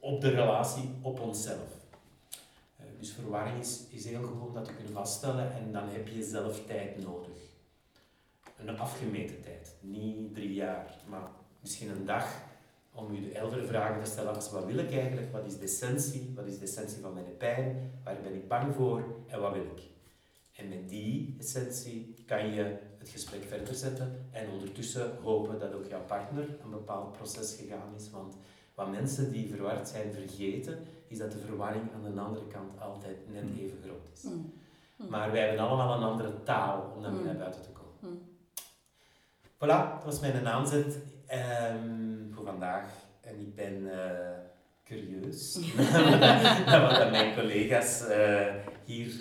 op 0.00 0.20
de 0.20 0.30
relatie, 0.30 0.90
op 1.02 1.20
onszelf. 1.20 1.86
Uh, 2.80 2.86
dus 2.98 3.12
verwarring 3.12 3.58
is, 3.58 3.84
is 3.90 4.04
heel 4.04 4.22
om 4.46 4.54
dat 4.54 4.64
te 4.64 4.74
kunnen 4.74 4.92
vaststellen 4.92 5.52
en 5.52 5.72
dan 5.72 5.88
heb 5.88 6.08
je 6.08 6.22
zelf 6.22 6.66
tijd 6.66 7.04
nodig. 7.04 7.36
Een 8.56 8.78
afgemeten 8.78 9.42
tijd, 9.42 9.74
niet 9.80 10.34
drie 10.34 10.54
jaar, 10.54 10.94
maar 11.08 11.28
misschien 11.60 11.90
een 11.90 12.04
dag 12.04 12.46
om 12.98 13.14
je 13.14 13.20
de 13.20 13.32
eldere 13.32 13.66
vragen 13.66 14.04
te 14.04 14.10
stellen 14.10 14.34
als 14.34 14.50
wat 14.50 14.64
wil 14.64 14.78
ik 14.78 14.92
eigenlijk, 14.92 15.32
wat 15.32 15.46
is 15.46 15.58
de 15.58 15.64
essentie, 15.64 16.32
wat 16.34 16.46
is 16.46 16.58
de 16.58 16.64
essentie 16.64 17.00
van 17.00 17.12
mijn 17.12 17.36
pijn, 17.36 17.92
waar 18.04 18.16
ben 18.22 18.34
ik 18.34 18.48
bang 18.48 18.74
voor 18.74 19.04
en 19.26 19.40
wat 19.40 19.52
wil 19.52 19.62
ik. 19.62 19.82
En 20.52 20.68
met 20.68 20.88
die 20.88 21.36
essentie 21.38 22.14
kan 22.26 22.54
je 22.54 22.76
het 22.98 23.08
gesprek 23.08 23.44
verder 23.44 23.74
zetten 23.74 24.26
en 24.30 24.50
ondertussen 24.50 25.18
hopen 25.22 25.58
dat 25.58 25.74
ook 25.74 25.86
jouw 25.86 26.04
partner 26.06 26.44
een 26.64 26.70
bepaald 26.70 27.12
proces 27.12 27.56
gegaan 27.60 27.94
is. 27.96 28.10
Want 28.10 28.36
wat 28.74 28.90
mensen 28.90 29.32
die 29.32 29.48
verward 29.48 29.88
zijn 29.88 30.12
vergeten, 30.12 30.78
is 31.06 31.18
dat 31.18 31.32
de 31.32 31.38
verwarring 31.38 31.84
aan 31.94 32.14
de 32.14 32.20
andere 32.20 32.46
kant 32.46 32.80
altijd 32.80 33.16
net 33.32 33.42
mm. 33.42 33.58
even 33.58 33.78
groot 33.82 34.08
is. 34.12 34.22
Mm. 34.22 34.52
Mm. 34.96 35.08
Maar 35.08 35.32
wij 35.32 35.40
hebben 35.40 35.66
allemaal 35.66 35.96
een 35.96 36.08
andere 36.08 36.42
taal 36.42 36.92
om 36.96 37.02
daarmee 37.02 37.24
naar 37.24 37.36
buiten 37.36 37.62
te 37.62 37.68
komen. 37.68 38.20
Voilà, 39.56 39.94
dat 39.94 40.04
was 40.04 40.20
mijn 40.20 40.46
aanzet 40.46 40.98
um, 41.32 42.30
voor 42.34 42.44
vandaag. 42.44 42.84
En 43.20 43.40
ik 43.40 43.54
ben 43.54 43.82
uh, 43.82 43.94
curieus 44.84 45.58
naar 46.66 46.80
wat 46.80 47.10
mijn 47.10 47.34
collega's 47.34 48.02
uh, 48.08 48.54
hier 48.84 49.14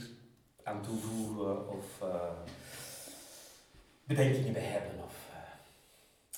aan 0.64 0.82
toevoegen 0.82 1.70
of 1.70 2.02
uh, 2.04 2.30
bedenkingen 4.04 4.54
bij 4.54 4.62
hebben. 4.62 4.92
Of, 5.04 5.16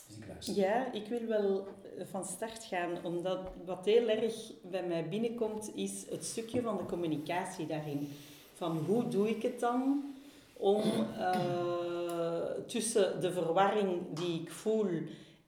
dus 0.07 0.17
ik 0.17 0.27
luister. 0.27 0.55
Ja, 0.55 0.91
ik 0.91 1.07
wil 1.07 1.27
wel 1.27 1.67
van 2.09 2.25
start 2.25 2.63
gaan, 2.63 3.03
omdat 3.03 3.39
wat 3.65 3.85
heel 3.85 4.07
erg 4.09 4.51
bij 4.61 4.83
mij 4.83 5.09
binnenkomt, 5.09 5.75
is 5.75 6.05
het 6.09 6.25
stukje 6.25 6.61
van 6.61 6.77
de 6.77 6.85
communicatie 6.85 7.67
daarin. 7.67 8.11
Van 8.53 8.77
hoe 8.77 9.07
doe 9.07 9.29
ik 9.29 9.41
het 9.41 9.59
dan 9.59 10.03
om 10.53 10.81
tussen 12.65 13.21
de 13.21 13.31
verwarring 13.31 14.01
die 14.13 14.41
ik 14.41 14.51
voel 14.51 14.87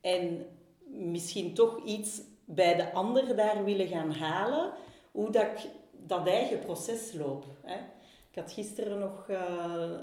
en 0.02 0.46
misschien 0.84 1.54
toch 1.54 1.84
iets 1.86 2.22
bij 2.46 2.76
de 2.76 2.94
ander 2.94 3.36
daar 3.36 3.64
willen 3.64 3.88
gaan 3.88 4.12
halen, 4.12 4.72
hoe 5.12 5.30
dat 5.30 5.44
ik 5.44 5.70
dat 5.92 6.28
eigen 6.28 6.60
proces 6.60 7.14
loop. 7.14 7.46
Hè. 7.62 7.76
Ik 8.32 8.38
had 8.38 8.52
gisteren 8.52 9.00
nog 9.00 9.28
uh, 9.30 9.38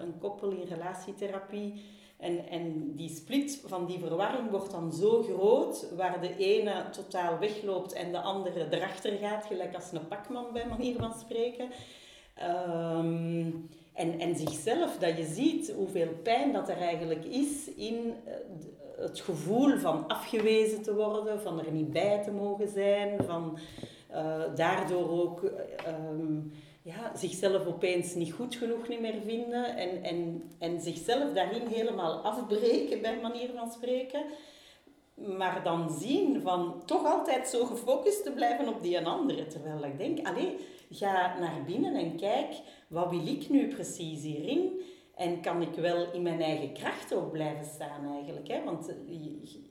een 0.00 0.18
koppel 0.18 0.50
in 0.50 0.68
relatietherapie 0.68 1.84
en, 2.16 2.48
en 2.48 2.94
die 2.96 3.08
split 3.08 3.62
van 3.66 3.86
die 3.86 3.98
verwarring 3.98 4.50
wordt 4.50 4.70
dan 4.70 4.92
zo 4.92 5.22
groot, 5.22 5.86
waar 5.96 6.20
de 6.20 6.36
ene 6.36 6.90
totaal 6.90 7.38
wegloopt 7.38 7.92
en 7.92 8.12
de 8.12 8.20
andere 8.20 8.66
erachter 8.70 9.18
gaat, 9.18 9.46
gelijk 9.46 9.74
als 9.74 9.92
een 9.92 10.08
pakman 10.08 10.52
bij 10.52 10.66
manier 10.66 10.96
van 10.98 11.14
spreken. 11.14 11.70
Um, 12.96 13.68
en, 13.98 14.20
en 14.20 14.36
zichzelf, 14.36 14.96
dat 14.98 15.16
je 15.16 15.24
ziet 15.24 15.72
hoeveel 15.76 16.08
pijn 16.22 16.52
dat 16.52 16.68
er 16.68 16.76
eigenlijk 16.76 17.24
is 17.24 17.74
in 17.76 18.14
eh, 18.24 18.32
het 18.96 19.20
gevoel 19.20 19.78
van 19.78 20.06
afgewezen 20.08 20.82
te 20.82 20.94
worden, 20.94 21.40
van 21.40 21.58
er 21.58 21.72
niet 21.72 21.92
bij 21.92 22.22
te 22.24 22.30
mogen 22.30 22.68
zijn, 22.68 23.24
van 23.26 23.58
uh, 24.10 24.42
daardoor 24.54 25.10
ook 25.10 25.42
um, 26.10 26.52
ja, 26.82 27.12
zichzelf 27.16 27.66
opeens 27.66 28.14
niet 28.14 28.32
goed 28.32 28.56
genoeg 28.56 28.88
niet 28.88 29.00
meer 29.00 29.20
vinden 29.24 29.76
en, 29.76 30.02
en, 30.02 30.42
en 30.58 30.80
zichzelf 30.80 31.32
daarin 31.32 31.66
helemaal 31.66 32.12
afbreken, 32.12 33.02
bij 33.02 33.18
manier 33.22 33.50
van 33.56 33.70
spreken. 33.70 34.24
Maar 35.14 35.62
dan 35.62 35.90
zien 35.90 36.40
van 36.42 36.82
toch 36.84 37.04
altijd 37.04 37.48
zo 37.48 37.64
gefocust 37.64 38.24
te 38.24 38.32
blijven 38.32 38.68
op 38.68 38.82
die 38.82 38.96
en 38.96 39.06
andere. 39.06 39.46
Terwijl 39.46 39.84
ik 39.84 39.98
denk, 39.98 40.26
allee, 40.26 40.56
ga 40.90 41.38
naar 41.38 41.62
binnen 41.66 41.94
en 41.94 42.16
kijk, 42.16 42.54
wat 42.88 43.10
wil 43.10 43.26
ik 43.26 43.48
nu 43.48 43.68
precies 43.68 44.22
hierin? 44.22 44.80
En 45.14 45.40
kan 45.40 45.62
ik 45.62 45.74
wel 45.74 46.12
in 46.12 46.22
mijn 46.22 46.40
eigen 46.40 46.72
kracht 46.72 47.14
ook 47.14 47.32
blijven 47.32 47.64
staan 47.64 48.12
eigenlijk? 48.14 48.48
Hè? 48.48 48.64
Want 48.64 48.90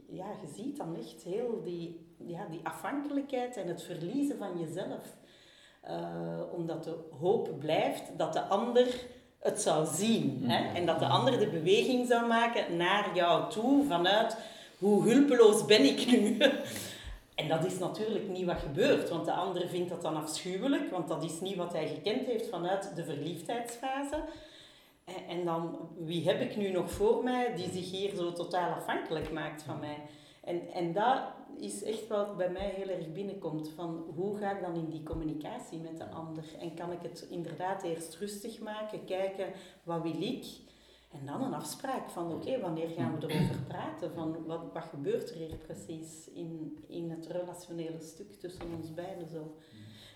ja, 0.07 0.25
je 0.41 0.53
ziet 0.55 0.77
dan 0.77 0.95
echt 0.95 1.24
heel 1.24 1.62
die, 1.63 2.15
ja, 2.17 2.47
die 2.51 2.59
afhankelijkheid 2.63 3.57
en 3.57 3.67
het 3.67 3.83
verliezen 3.83 4.38
van 4.38 4.59
jezelf. 4.59 5.15
Uh, 5.89 6.53
omdat 6.53 6.83
de 6.83 6.95
hoop 7.19 7.59
blijft 7.59 8.17
dat 8.17 8.33
de 8.33 8.41
ander 8.41 9.05
het 9.39 9.62
zou 9.62 9.88
zien. 9.93 10.43
Hè? 10.43 10.59
Mm-hmm. 10.59 10.75
En 10.75 10.86
dat 10.86 11.00
de 11.00 11.05
ander 11.05 11.39
de 11.39 11.47
beweging 11.47 12.07
zou 12.07 12.27
maken 12.27 12.77
naar 12.77 13.15
jou 13.15 13.51
toe 13.51 13.83
vanuit 13.86 14.38
hoe 14.77 15.09
hulpeloos 15.09 15.65
ben 15.65 15.83
ik 15.83 16.05
nu. 16.05 16.38
en 17.38 17.48
dat 17.48 17.65
is 17.65 17.79
natuurlijk 17.79 18.27
niet 18.27 18.46
wat 18.46 18.60
gebeurt, 18.60 19.10
want 19.10 19.25
de 19.25 19.32
ander 19.32 19.67
vindt 19.67 19.89
dat 19.89 20.01
dan 20.01 20.15
afschuwelijk, 20.15 20.91
want 20.91 21.08
dat 21.08 21.24
is 21.24 21.41
niet 21.41 21.56
wat 21.56 21.74
hij 21.74 21.88
gekend 21.88 22.25
heeft 22.25 22.50
vanuit 22.50 22.96
de 22.96 23.03
verliefdheidsfase. 23.03 24.24
En 25.27 25.46
dan, 25.46 25.89
wie 25.98 26.27
heb 26.27 26.41
ik 26.41 26.56
nu 26.56 26.70
nog 26.70 26.91
voor 26.91 27.24
mij 27.24 27.56
die 27.56 27.72
zich 27.72 27.91
hier 27.91 28.15
zo 28.15 28.34
totaal 28.34 28.74
afhankelijk 28.74 29.32
maakt 29.32 29.63
van 29.63 29.79
mij? 29.79 29.98
En, 30.44 30.67
en 30.74 30.94
dat 30.94 31.22
is 31.60 31.84
echt 31.84 32.08
wat 32.08 32.38
bij 32.38 32.50
mij 32.50 32.74
heel 32.75 32.89
erg 32.89 33.12
binnenkomt. 33.12 33.70
Van 33.75 34.06
hoe 34.15 34.38
ga 34.38 34.51
ik 34.51 34.62
dan 34.62 34.75
in 34.75 34.89
die 34.89 35.03
communicatie 35.03 35.79
met 35.79 35.98
de 35.98 36.10
ander? 36.10 36.44
En 36.60 36.74
kan 36.74 36.91
ik 36.91 37.01
het 37.01 37.27
inderdaad 37.29 37.84
eerst 37.84 38.15
rustig 38.15 38.60
maken, 38.60 39.06
kijken 39.06 39.53
wat 39.84 40.01
wil 40.01 40.22
ik? 40.22 40.46
En 41.12 41.26
dan 41.26 41.44
een 41.44 41.54
afspraak 41.54 42.10
van 42.10 42.32
oké, 42.32 42.60
wanneer 42.60 42.90
gaan 42.90 43.20
we 43.20 43.28
erover 43.28 43.62
praten? 43.68 44.14
Van 44.14 44.46
wat, 44.46 44.62
wat 44.74 44.84
gebeurt 44.84 45.30
er 45.30 45.36
hier 45.36 45.56
precies 45.56 46.30
in, 46.34 46.78
in 46.88 47.10
het 47.10 47.28
relationele 47.28 48.02
stuk 48.02 48.34
tussen 48.40 48.66
ons 48.78 48.94
beiden 48.94 49.28
zo? 49.28 49.58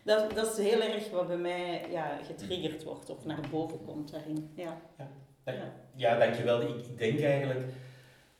Dat, 0.03 0.35
dat 0.35 0.57
is 0.57 0.65
heel 0.65 0.81
erg 0.81 1.09
wat 1.09 1.27
bij 1.27 1.37
mij 1.37 1.85
ja, 1.89 2.17
getriggerd 2.23 2.83
wordt 2.83 3.09
of 3.09 3.25
naar 3.25 3.47
boven 3.51 3.85
komt 3.85 4.11
daarin. 4.11 4.51
Ja, 4.53 4.81
ja, 4.97 5.07
ja. 5.45 5.73
ja 5.95 6.17
dankjewel. 6.17 6.61
Ik, 6.61 6.85
ik 6.85 6.97
denk 6.97 7.19
eigenlijk, 7.19 7.65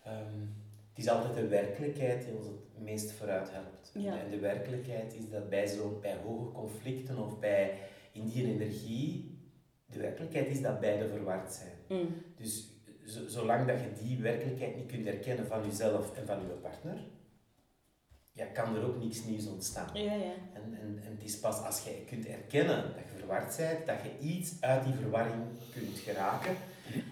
um, 0.07 0.55
het 0.89 0.97
is 0.97 1.09
altijd 1.09 1.33
de 1.33 1.47
werkelijkheid 1.47 2.25
die 2.25 2.35
ons 2.35 2.45
het 2.45 2.55
meest 2.77 3.11
vooruit 3.11 3.51
helpt. 3.51 3.91
Ja. 3.93 4.19
En 4.19 4.29
de 4.29 4.39
werkelijkheid 4.39 5.15
is 5.15 5.29
dat 5.29 5.49
bij, 5.49 5.67
zo, 5.67 5.97
bij 6.01 6.17
hoge 6.25 6.51
conflicten 6.51 7.17
of 7.17 7.39
bij 7.39 7.79
in 8.11 8.27
die 8.27 8.45
energie, 8.45 9.39
de 9.91 9.99
werkelijkheid 9.99 10.47
is 10.47 10.61
dat 10.61 10.79
beide 10.79 11.07
verward 11.07 11.53
zijn. 11.53 11.99
Mm. 12.01 12.15
Dus 12.35 12.69
zolang 13.27 13.67
dat 13.67 13.79
je 13.79 14.05
die 14.05 14.17
werkelijkheid 14.17 14.75
niet 14.75 14.91
kunt 14.91 15.05
herkennen 15.05 15.47
van 15.47 15.65
jezelf 15.65 16.17
en 16.17 16.25
van 16.25 16.39
je 16.39 16.47
partner, 16.61 16.97
ja, 18.31 18.45
kan 18.45 18.75
er 18.75 18.83
ook 18.83 18.99
niks 18.99 19.23
nieuws 19.23 19.47
ontstaan. 19.47 19.89
Ja, 19.93 20.13
ja. 20.13 20.33
En, 20.53 20.77
en, 20.81 20.99
en 21.05 21.11
het 21.11 21.23
is 21.23 21.39
pas 21.39 21.61
als 21.63 21.83
je 21.83 22.03
kunt 22.05 22.27
erkennen 22.27 22.83
dat 22.83 23.03
je 23.11 23.17
verward 23.17 23.57
bent, 23.57 23.85
dat 23.85 23.97
je 24.03 24.27
iets 24.27 24.61
uit 24.61 24.83
die 24.83 24.93
verwarring 24.93 25.43
kunt 25.73 25.99
geraken 25.99 26.55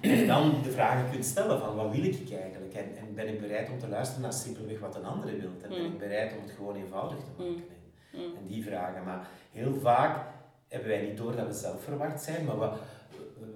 en 0.01 0.27
dan 0.27 0.61
de 0.63 0.71
vragen 0.71 1.11
kunt 1.11 1.25
stellen 1.25 1.59
van 1.59 1.75
wat 1.75 1.95
wil 1.95 2.03
ik 2.03 2.31
eigenlijk 2.31 2.73
en, 2.73 2.97
en 2.97 3.15
ben 3.15 3.27
ik 3.27 3.41
bereid 3.41 3.69
om 3.69 3.79
te 3.79 3.87
luisteren 3.87 4.21
naar 4.21 4.33
simpelweg 4.33 4.79
wat 4.79 4.95
een 4.95 5.05
andere 5.05 5.35
wil 5.35 5.51
en 5.61 5.69
ben 5.69 5.85
ik 5.85 5.91
mm. 5.91 5.97
bereid 5.97 6.37
om 6.37 6.43
het 6.43 6.51
gewoon 6.51 6.75
eenvoudig 6.75 7.17
te 7.17 7.43
maken. 7.43 7.77
Mm. 8.11 8.19
En, 8.19 8.37
en 8.37 8.47
die 8.47 8.63
vragen. 8.63 9.03
Maar 9.03 9.27
heel 9.51 9.75
vaak 9.75 10.25
hebben 10.69 10.89
wij 10.89 11.01
niet 11.01 11.17
door 11.17 11.35
dat 11.35 11.47
we 11.47 11.53
zelf 11.53 11.83
verward 11.83 12.21
zijn, 12.21 12.45
maar 12.45 12.59
we, 12.59 12.69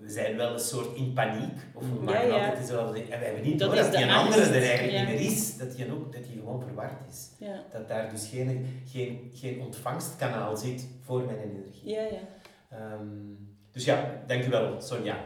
we 0.02 0.10
zijn 0.10 0.38
wel 0.38 0.54
een 0.54 0.60
soort 0.60 0.96
in 0.96 1.14
paniek. 1.14 1.58
Of 1.74 1.84
we 1.84 2.04
maken 2.04 2.28
ja, 2.28 2.36
ja. 2.36 2.46
altijd 2.46 2.68
dezelfde 2.68 3.00
En 3.00 3.20
we 3.20 3.26
hebben 3.26 3.44
niet 3.44 3.60
dat 3.60 3.70
door 3.70 3.84
dat 3.84 3.92
die 3.92 4.12
andere 4.12 4.42
er 4.42 4.70
eigenlijk 4.70 4.98
niet 4.98 5.20
meer 5.20 5.32
is. 5.32 5.58
Dat 5.58 5.76
die, 5.76 5.92
ook, 5.92 6.14
dat 6.14 6.24
die 6.24 6.38
gewoon 6.38 6.62
verward 6.62 6.92
is. 7.10 7.48
Dat 7.72 7.88
daar 7.88 8.10
dus 8.10 8.30
geen, 8.30 8.82
geen, 8.92 9.32
geen 9.34 9.62
ontvangstkanaal 9.62 10.58
zit 10.58 10.88
voor 11.02 11.26
mijn 11.26 11.38
energie. 11.38 11.90
Ja, 11.90 12.02
ja. 12.02 12.94
Um, 12.94 13.38
dus 13.72 13.86
ja, 13.86 14.22
dankjewel 14.28 14.82
Sonja. 14.82 15.18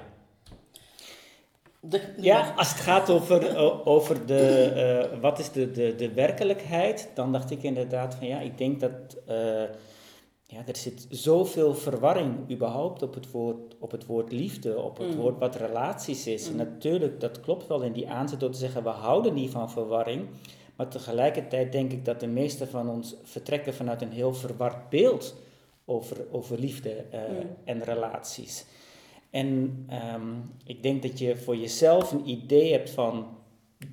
De, 1.79 2.01
ja, 2.17 2.53
als 2.55 2.69
het 2.69 2.79
gaat 2.79 3.09
over, 3.09 3.57
over 3.85 4.25
de, 4.25 5.07
uh, 5.13 5.19
wat 5.21 5.39
is 5.39 5.51
de, 5.51 5.71
de, 5.71 5.95
de 5.95 6.13
werkelijkheid, 6.13 7.09
dan 7.13 7.31
dacht 7.31 7.51
ik 7.51 7.63
inderdaad 7.63 8.15
van 8.15 8.27
ja, 8.27 8.39
ik 8.39 8.57
denk 8.57 8.79
dat... 8.79 9.17
Uh, 9.29 9.63
ja, 10.49 10.63
er 10.65 10.75
zit 10.75 11.07
zoveel 11.09 11.75
verwarring 11.75 12.51
überhaupt 12.51 13.01
op 13.01 13.13
het 13.13 13.31
woord, 13.31 13.75
op 13.79 13.91
het 13.91 14.05
woord 14.05 14.31
liefde, 14.31 14.81
op 14.81 14.97
het 14.97 15.09
mm. 15.09 15.15
woord 15.15 15.39
wat 15.39 15.55
relaties 15.55 16.27
is. 16.27 16.47
En 16.47 16.51
mm. 16.51 16.57
natuurlijk, 16.57 17.19
dat 17.19 17.39
klopt 17.39 17.67
wel 17.67 17.81
in 17.81 17.93
die 17.93 18.09
aanzet 18.09 18.39
door 18.39 18.49
te 18.49 18.57
zeggen, 18.57 18.83
we 18.83 18.89
houden 18.89 19.33
niet 19.33 19.51
van 19.51 19.71
verwarring. 19.71 20.27
Maar 20.75 20.87
tegelijkertijd 20.87 21.71
denk 21.71 21.91
ik 21.91 22.05
dat 22.05 22.19
de 22.19 22.27
meeste 22.27 22.67
van 22.67 22.89
ons 22.89 23.15
vertrekken 23.23 23.73
vanuit 23.73 24.01
een 24.01 24.11
heel 24.11 24.33
verward 24.33 24.89
beeld 24.89 25.35
over, 25.85 26.25
over 26.31 26.59
liefde 26.59 27.05
uh, 27.13 27.19
en 27.63 27.83
relaties. 27.83 28.65
En 29.29 29.47
um, 30.13 30.51
ik 30.65 30.83
denk 30.83 31.01
dat 31.01 31.19
je 31.19 31.35
voor 31.35 31.57
jezelf 31.57 32.11
een 32.11 32.29
idee 32.29 32.71
hebt 32.71 32.89
van, 32.89 33.27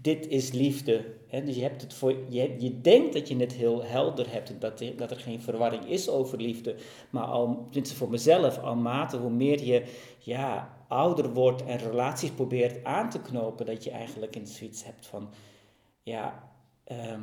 dit 0.00 0.28
is 0.28 0.52
liefde, 0.52 1.04
dus 1.30 1.56
je, 1.56 1.62
hebt 1.62 1.82
het 1.82 1.94
voor, 1.94 2.14
je, 2.28 2.56
je 2.58 2.80
denkt 2.80 3.12
dat 3.12 3.28
je 3.28 3.36
het 3.36 3.52
heel 3.52 3.84
helder 3.84 4.32
hebt, 4.32 4.60
dat 4.60 4.80
er, 4.80 4.96
dat 4.96 5.10
er 5.10 5.16
geen 5.16 5.40
verwarring 5.40 5.86
is 5.88 6.08
over 6.08 6.40
liefde. 6.40 6.74
Maar 7.10 7.24
al, 7.24 7.66
tenminste 7.70 7.96
voor 7.96 8.10
mezelf, 8.10 8.58
al 8.58 8.76
mate 8.76 9.16
hoe 9.16 9.30
meer 9.30 9.64
je 9.64 9.84
ja, 10.18 10.76
ouder 10.88 11.32
wordt 11.32 11.64
en 11.64 11.78
relaties 11.78 12.30
probeert 12.30 12.84
aan 12.84 13.10
te 13.10 13.20
knopen, 13.20 13.66
dat 13.66 13.84
je 13.84 13.90
eigenlijk 13.90 14.36
in 14.36 14.46
zoiets 14.46 14.84
hebt 14.84 15.06
van, 15.06 15.28
ja, 16.02 16.50
ehm, 16.84 17.22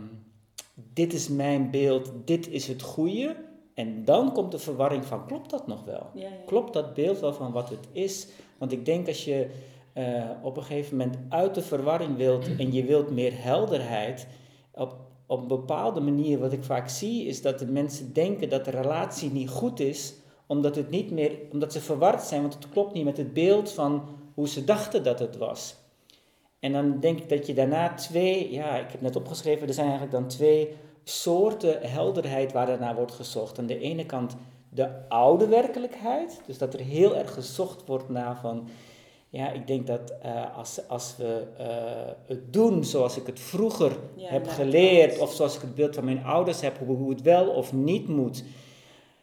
dit 0.73 1.13
is 1.13 1.27
mijn 1.27 1.71
beeld, 1.71 2.11
dit 2.25 2.47
is 2.47 2.67
het 2.67 2.81
goede. 2.81 3.49
En 3.73 4.05
dan 4.05 4.33
komt 4.33 4.51
de 4.51 4.59
verwarring 4.59 5.05
van, 5.05 5.25
klopt 5.25 5.49
dat 5.49 5.67
nog 5.67 5.83
wel? 5.83 6.09
Klopt 6.45 6.73
dat 6.73 6.93
beeld 6.93 7.19
wel 7.19 7.33
van 7.33 7.51
wat 7.51 7.69
het 7.69 7.87
is? 7.91 8.27
Want 8.57 8.71
ik 8.71 8.85
denk 8.85 9.07
als 9.07 9.25
je 9.25 9.49
uh, 9.93 10.29
op 10.41 10.57
een 10.57 10.63
gegeven 10.63 10.97
moment 10.97 11.17
uit 11.29 11.55
de 11.55 11.61
verwarring 11.61 12.17
wilt 12.17 12.55
en 12.57 12.73
je 12.73 12.83
wilt 12.83 13.11
meer 13.11 13.31
helderheid, 13.35 14.27
op, 14.71 14.95
op 15.25 15.41
een 15.41 15.47
bepaalde 15.47 15.99
manier, 15.99 16.39
wat 16.39 16.53
ik 16.53 16.63
vaak 16.63 16.89
zie, 16.89 17.25
is 17.25 17.41
dat 17.41 17.59
de 17.59 17.65
mensen 17.65 18.13
denken 18.13 18.49
dat 18.49 18.65
de 18.65 18.71
relatie 18.71 19.31
niet 19.31 19.49
goed 19.49 19.79
is, 19.79 20.13
omdat, 20.45 20.75
het 20.75 20.89
niet 20.89 21.11
meer, 21.11 21.37
omdat 21.51 21.73
ze 21.73 21.79
verward 21.79 22.21
zijn, 22.21 22.41
want 22.41 22.53
het 22.53 22.69
klopt 22.69 22.93
niet 22.93 23.05
met 23.05 23.17
het 23.17 23.33
beeld 23.33 23.71
van 23.71 24.03
hoe 24.33 24.47
ze 24.47 24.63
dachten 24.63 25.03
dat 25.03 25.19
het 25.19 25.37
was. 25.37 25.75
En 26.59 26.71
dan 26.71 26.99
denk 26.99 27.19
ik 27.19 27.29
dat 27.29 27.47
je 27.47 27.53
daarna 27.53 27.93
twee, 27.93 28.51
ja, 28.51 28.77
ik 28.77 28.91
heb 28.91 29.01
net 29.01 29.15
opgeschreven, 29.15 29.67
er 29.67 29.73
zijn 29.73 29.89
eigenlijk 29.89 30.17
dan 30.17 30.27
twee 30.27 30.73
soorten 31.03 31.81
helderheid 31.81 32.51
waar 32.51 32.65
daarna 32.65 32.95
wordt 32.95 33.11
gezocht. 33.11 33.59
Aan 33.59 33.65
de 33.65 33.79
ene 33.79 34.05
kant 34.05 34.35
de 34.69 35.09
oude 35.09 35.47
werkelijkheid, 35.47 36.41
dus 36.45 36.57
dat 36.57 36.73
er 36.73 36.79
heel 36.79 37.15
erg 37.15 37.33
gezocht 37.33 37.85
wordt 37.85 38.09
naar 38.09 38.37
van 38.41 38.67
ja, 39.31 39.51
ik 39.51 39.67
denk 39.67 39.87
dat 39.87 40.13
uh, 40.25 40.57
als, 40.57 40.87
als 40.87 41.17
we 41.17 41.47
uh, 41.59 42.13
het 42.27 42.53
doen 42.53 42.83
zoals 42.83 43.17
ik 43.17 43.25
het 43.25 43.39
vroeger 43.39 43.97
heb 44.17 44.47
geleerd, 44.47 45.19
of 45.19 45.33
zoals 45.33 45.55
ik 45.55 45.61
het 45.61 45.75
beeld 45.75 45.95
van 45.95 46.05
mijn 46.05 46.23
ouders 46.23 46.61
heb, 46.61 46.77
hoe, 46.77 46.95
hoe 46.95 47.09
het 47.09 47.21
wel 47.21 47.49
of 47.49 47.73
niet 47.73 48.07
moet, 48.07 48.43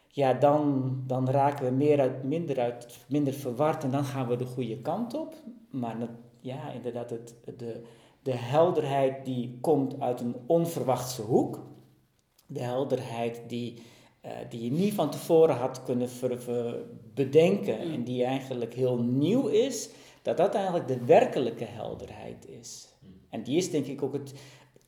ja, 0.09 0.33
dan, 0.33 0.95
dan 1.07 1.31
raken 1.31 1.65
we 1.65 1.71
meer 1.71 2.01
uit, 2.01 2.23
minder, 2.23 2.61
uit, 2.61 2.99
minder 3.09 3.33
verward 3.33 3.85
en 3.85 3.91
dan 3.91 4.05
gaan 4.05 4.29
we 4.29 4.37
de 4.37 4.45
goede 4.45 4.79
kant 4.79 5.15
op. 5.15 5.35
Maar 5.71 5.97
ja, 6.41 6.73
inderdaad, 6.73 7.11
het, 7.11 7.35
de, 7.57 7.83
de 8.23 8.35
helderheid 8.35 9.25
die 9.25 9.59
komt 9.61 10.01
uit 10.01 10.21
een 10.21 10.37
onverwachte 10.47 11.23
hoek, 11.23 11.67
de 12.47 12.61
helderheid 12.61 13.43
die, 13.47 13.83
uh, 14.25 14.31
die 14.49 14.65
je 14.65 14.71
niet 14.71 14.95
van 14.95 15.11
tevoren 15.11 15.57
had 15.57 15.83
kunnen 15.83 16.09
ver, 16.09 16.41
ver 16.41 16.77
bedenken 17.15 17.87
mm. 17.87 17.95
en 17.95 18.05
die 18.05 18.25
eigenlijk 18.25 18.75
heel 18.75 18.99
nieuw 18.99 19.47
is 19.47 19.91
dat 20.29 20.37
dat 20.37 20.55
eigenlijk 20.55 20.89
de 20.89 21.05
werkelijke 21.05 21.65
helderheid 21.65 22.49
is. 22.49 22.89
Hmm. 23.01 23.21
En 23.29 23.43
die 23.43 23.57
is 23.57 23.71
denk 23.71 23.87
ik 23.87 24.03
ook 24.03 24.13
het, 24.13 24.33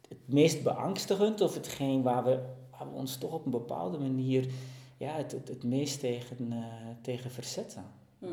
het 0.09 0.19
meest 0.29 0.63
beangstigend 0.63 1.41
of 1.41 1.55
hetgeen 1.55 2.03
waar 2.03 2.25
we, 2.25 2.43
waar 2.71 2.91
we 2.91 2.97
ons 2.97 3.17
toch 3.17 3.33
op 3.33 3.45
een 3.45 3.51
bepaalde 3.51 3.99
manier 3.99 4.49
ja, 4.97 5.17
het, 5.17 5.33
het, 5.33 5.49
het 5.49 5.65
meest 5.65 6.01
tegen, 6.01 6.53
uh, 6.53 6.65
tegen 7.03 7.31
verzetten. 7.31 7.85
Hm. 8.19 8.27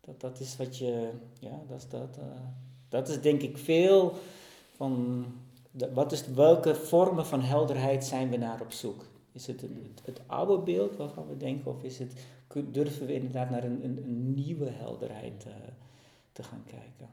Dat, 0.00 0.20
dat 0.20 0.40
is 0.40 0.56
wat 0.56 0.78
je, 0.78 1.10
ja, 1.38 1.62
dat 1.68 1.78
is, 1.78 1.88
dat, 1.88 2.18
uh, 2.18 2.24
dat 2.88 3.08
is 3.08 3.20
denk 3.20 3.42
ik 3.42 3.58
veel 3.58 4.12
van, 4.76 5.24
de, 5.70 5.92
wat 5.92 6.12
is, 6.12 6.26
welke 6.26 6.74
vormen 6.74 7.26
van 7.26 7.40
helderheid 7.40 8.04
zijn 8.04 8.30
we 8.30 8.36
naar 8.36 8.60
op 8.60 8.72
zoek? 8.72 9.04
Is 9.32 9.46
het 9.46 9.60
het, 9.60 10.02
het 10.04 10.20
oude 10.26 10.58
beeld 10.58 10.96
waarvan 10.96 11.28
we 11.28 11.36
denken, 11.36 11.70
of 11.70 11.82
is 11.82 11.98
het, 11.98 12.12
durven 12.70 13.06
we 13.06 13.14
inderdaad 13.14 13.50
naar 13.50 13.64
een, 13.64 13.84
een, 13.84 13.98
een 14.04 14.34
nieuwe 14.34 14.70
helderheid 14.70 15.44
uh, 15.46 15.52
te 16.34 16.42
gaan 16.42 16.64
kijken? 16.66 17.08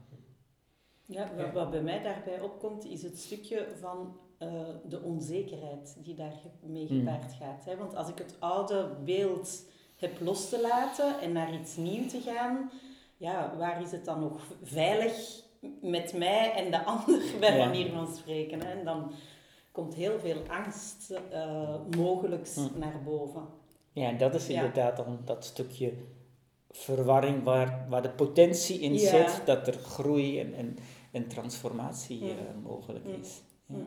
Ja, 1.05 1.29
wat, 1.35 1.51
wat, 1.53 1.69
bij 1.71 1.81
mij 1.81 2.01
daarbij 2.03 2.39
opkomt, 2.41 2.85
is 2.85 3.03
het 3.03 3.19
stukje 3.19 3.67
van 3.79 4.17
uh, 4.39 4.49
de 4.85 5.01
onzekerheid 5.01 5.95
die 6.03 6.15
daarmee 6.15 6.87
gepaard 6.87 7.33
gaat. 7.33 7.65
Hè? 7.65 7.77
Want 7.77 7.95
als 7.95 8.09
ik 8.09 8.17
het 8.17 8.35
oude 8.39 8.89
beeld 9.03 9.65
heb 9.95 10.19
los 10.21 10.49
te 10.49 10.61
laten 10.61 11.19
en 11.19 11.31
naar 11.31 11.53
iets 11.53 11.75
nieuws 11.75 12.11
te 12.11 12.21
gaan, 12.21 12.71
ja, 13.17 13.55
waar 13.57 13.81
is 13.81 13.91
het 13.91 14.05
dan 14.05 14.19
nog 14.19 14.41
veilig 14.63 15.43
met 15.81 16.13
mij 16.13 16.53
en 16.53 16.71
de 16.71 16.83
ander, 16.83 17.21
bij 17.39 17.57
Ja. 17.57 17.65
manier 17.65 17.91
van 17.91 18.15
spreken? 18.15 18.61
Hè? 18.61 18.71
En 18.79 18.85
dan 18.85 19.11
komt 19.71 19.93
heel 19.93 20.19
veel 20.19 20.41
angst 20.47 21.13
uh, 21.33 21.75
mogelijks 21.97 22.55
Hm. 22.55 22.79
naar 22.79 23.01
boven. 23.03 23.45
Ja, 23.91 24.07
en 24.09 24.17
dat 24.17 24.35
is 24.35 24.47
Ja. 24.47 24.53
inderdaad 24.55 24.97
dan 24.97 25.19
dat 25.25 25.45
stukje 25.45 25.93
verwarring 26.71 27.43
waar, 27.43 27.85
waar 27.89 28.01
de 28.01 28.09
potentie 28.09 28.79
in 28.79 28.93
Ja. 28.93 28.99
zit 28.99 29.45
dat 29.45 29.67
er 29.67 29.73
groei 29.73 30.39
en, 30.39 30.53
en, 30.53 30.77
en 31.11 31.27
transformatie 31.27 32.21
eh, 32.21 32.35
mogelijk 32.63 33.05
is. 33.05 33.41
Ja. 33.65 33.85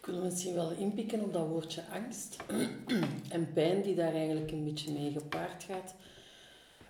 Kunnen 0.00 0.20
we 0.22 0.28
misschien 0.28 0.54
wel 0.54 0.70
inpikken 0.70 1.22
op 1.22 1.32
dat 1.32 1.46
woordje 1.46 1.82
angst 1.92 2.36
en 3.28 3.52
pijn 3.52 3.82
die 3.82 3.94
daar 3.94 4.12
eigenlijk 4.12 4.50
een 4.50 4.64
beetje 4.64 4.92
mee 4.92 5.10
gepaard 5.12 5.64
gaat. 5.64 5.94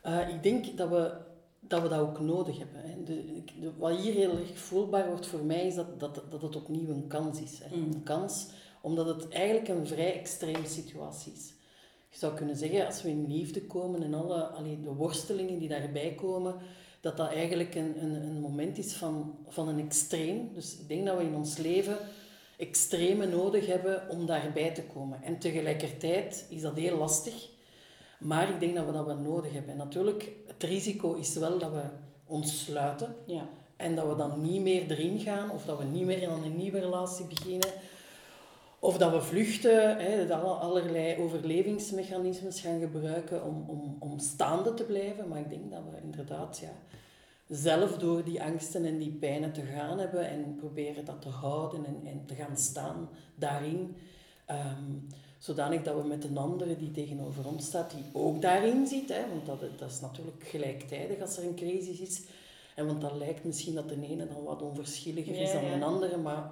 Uh, 0.06 0.28
ik 0.28 0.42
denk 0.42 0.76
dat 0.76 0.88
we, 0.88 1.12
dat 1.60 1.82
we 1.82 1.88
dat 1.88 2.00
ook 2.00 2.20
nodig 2.20 2.58
hebben. 2.58 2.80
Hè. 2.82 3.02
De, 3.02 3.42
de, 3.60 3.72
wat 3.78 3.96
hier 3.96 4.12
heel 4.12 4.38
erg 4.38 4.58
voelbaar 4.58 5.08
wordt 5.08 5.26
voor 5.26 5.44
mij 5.44 5.66
is 5.66 5.74
dat, 5.74 6.00
dat, 6.00 6.22
dat 6.30 6.42
het 6.42 6.56
opnieuw 6.56 6.88
een 6.88 7.06
kans 7.06 7.40
is. 7.40 7.60
Hè. 7.62 7.76
Mm. 7.76 7.92
Een 7.92 8.02
kans 8.02 8.46
omdat 8.80 9.06
het 9.06 9.28
eigenlijk 9.28 9.68
een 9.68 9.86
vrij 9.86 10.18
extreme 10.18 10.66
situatie 10.66 11.32
is. 11.32 11.52
Je 12.10 12.18
zou 12.18 12.34
kunnen 12.34 12.56
zeggen, 12.56 12.86
als 12.86 13.02
we 13.02 13.08
in 13.08 13.32
liefde 13.32 13.62
komen 13.62 14.02
en 14.02 14.14
alle 14.14 14.42
allee, 14.42 14.80
de 14.80 14.94
worstelingen 14.94 15.58
die 15.58 15.68
daarbij 15.68 16.14
komen, 16.14 16.54
dat 17.00 17.16
dat 17.16 17.28
eigenlijk 17.28 17.74
een, 17.74 18.02
een, 18.02 18.14
een 18.22 18.40
moment 18.40 18.78
is 18.78 18.92
van, 18.92 19.34
van 19.48 19.68
een 19.68 19.78
extreem. 19.78 20.50
Dus 20.54 20.78
ik 20.78 20.88
denk 20.88 21.06
dat 21.06 21.16
we 21.16 21.22
in 21.24 21.34
ons 21.34 21.56
leven 21.56 21.96
extreme 22.56 23.26
nodig 23.26 23.66
hebben 23.66 24.08
om 24.08 24.26
daarbij 24.26 24.70
te 24.74 24.82
komen. 24.82 25.22
En 25.22 25.38
tegelijkertijd 25.38 26.46
is 26.48 26.60
dat 26.60 26.76
heel 26.76 26.96
lastig, 26.96 27.48
maar 28.18 28.48
ik 28.48 28.60
denk 28.60 28.74
dat 28.76 28.86
we 28.86 28.92
dat 28.92 29.06
wel 29.06 29.16
nodig 29.18 29.52
hebben. 29.52 29.70
En 29.72 29.76
natuurlijk, 29.76 30.32
het 30.46 30.62
risico 30.62 31.14
is 31.14 31.34
wel 31.34 31.58
dat 31.58 31.72
we 31.72 31.82
ons 32.26 32.64
sluiten 32.64 33.16
Ja. 33.26 33.48
en 33.76 33.94
dat 33.94 34.08
we 34.08 34.16
dan 34.16 34.40
niet 34.40 34.60
meer 34.62 34.90
erin 34.90 35.18
gaan 35.18 35.50
of 35.50 35.64
dat 35.64 35.78
we 35.78 35.84
niet 35.84 36.04
meer 36.04 36.28
aan 36.28 36.44
een 36.44 36.56
nieuwe 36.56 36.80
relatie 36.80 37.24
beginnen. 37.24 37.68
Of 38.82 38.98
dat 38.98 39.12
we 39.12 39.20
vluchten, 39.20 39.96
hè, 39.98 40.26
dat 40.26 40.40
alle- 40.42 40.54
allerlei 40.54 41.16
overlevingsmechanismes 41.22 42.60
gaan 42.60 42.80
gebruiken 42.80 43.44
om, 43.44 43.64
om, 43.66 43.96
om 43.98 44.18
staande 44.18 44.74
te 44.74 44.84
blijven. 44.84 45.28
Maar 45.28 45.38
ik 45.40 45.48
denk 45.48 45.70
dat 45.70 45.80
we 45.90 46.00
inderdaad 46.02 46.58
ja, 46.58 46.72
zelf 47.48 47.96
door 47.98 48.24
die 48.24 48.42
angsten 48.42 48.84
en 48.84 48.98
die 48.98 49.10
pijnen 49.12 49.52
te 49.52 49.62
gaan 49.62 49.98
hebben 49.98 50.28
en 50.28 50.54
proberen 50.56 51.04
dat 51.04 51.22
te 51.22 51.28
houden 51.28 51.84
en, 51.86 52.00
en 52.04 52.22
te 52.26 52.34
gaan 52.34 52.56
staan 52.56 53.08
daarin. 53.34 53.96
Ehm, 54.46 54.92
zodanig 55.38 55.82
dat 55.82 56.02
we 56.02 56.08
met 56.08 56.24
een 56.24 56.38
andere 56.38 56.76
die 56.76 56.90
tegenover 56.90 57.46
ons 57.48 57.64
staat, 57.66 57.90
die 57.90 58.04
ook 58.12 58.42
daarin 58.42 58.86
zit. 58.86 59.08
Hè, 59.08 59.28
want 59.28 59.46
dat, 59.46 59.78
dat 59.78 59.90
is 59.90 60.00
natuurlijk 60.00 60.44
gelijktijdig 60.44 61.20
als 61.20 61.36
er 61.36 61.44
een 61.44 61.54
crisis 61.54 61.98
is. 62.00 62.22
En 62.74 62.86
want 62.86 63.00
dat 63.00 63.14
lijkt 63.14 63.44
misschien 63.44 63.74
dat 63.74 63.88
de 63.88 63.96
ene 64.02 64.26
dan 64.26 64.44
wat 64.44 64.62
onverschilliger 64.62 65.34
is 65.40 65.52
Ja, 65.52 65.60
dan 65.60 65.78
de 65.78 65.84
andere, 65.84 66.16
maar 66.16 66.50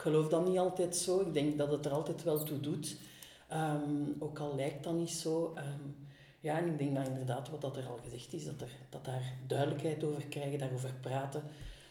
ik 0.00 0.06
geloof 0.06 0.28
dat 0.28 0.48
niet 0.48 0.58
altijd 0.58 0.96
zo. 0.96 1.20
Ik 1.20 1.32
denk 1.34 1.58
dat 1.58 1.70
het 1.70 1.86
er 1.86 1.92
altijd 1.92 2.22
wel 2.22 2.42
toe 2.44 2.60
doet. 2.60 2.96
Ehm, 3.48 4.04
ook 4.18 4.38
al 4.38 4.54
lijkt 4.56 4.84
dat 4.84 4.94
niet 4.94 5.10
zo. 5.10 5.52
Ehm, 5.54 5.80
ja, 6.40 6.58
en 6.58 6.66
ik 6.66 6.78
denk 6.78 6.94
dat 6.94 7.06
inderdaad, 7.08 7.50
wat 7.50 7.60
dat 7.60 7.76
er 7.76 7.86
al 7.86 7.98
gezegd 8.02 8.32
is, 8.32 8.44
dat, 8.44 8.60
er, 8.60 8.70
dat 8.88 9.04
daar 9.04 9.34
duidelijkheid 9.46 10.04
over 10.04 10.26
krijgen, 10.26 10.58
daarover 10.58 10.94
praten, 11.00 11.42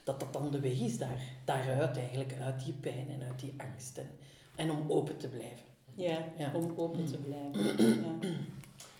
dat 0.03 0.19
dat 0.19 0.33
dan 0.33 0.51
de 0.51 0.59
weg 0.59 0.79
is 0.79 0.97
daar, 0.97 1.21
daaruit 1.45 1.97
eigenlijk, 1.97 2.33
uit 2.41 2.63
die 2.65 2.73
pijn 2.73 3.09
en 3.09 3.21
uit 3.27 3.39
die 3.39 3.53
angst. 3.57 3.97
En, 3.97 4.09
en 4.55 4.71
om 4.71 4.91
open 4.91 5.17
te 5.17 5.27
blijven. 5.27 5.65
Ja, 5.95 6.23
Ja. 6.37 6.51
om 6.55 6.73
open 6.75 7.05
te 7.05 7.17
blijven. 7.17 7.85
Ja. 8.01 8.27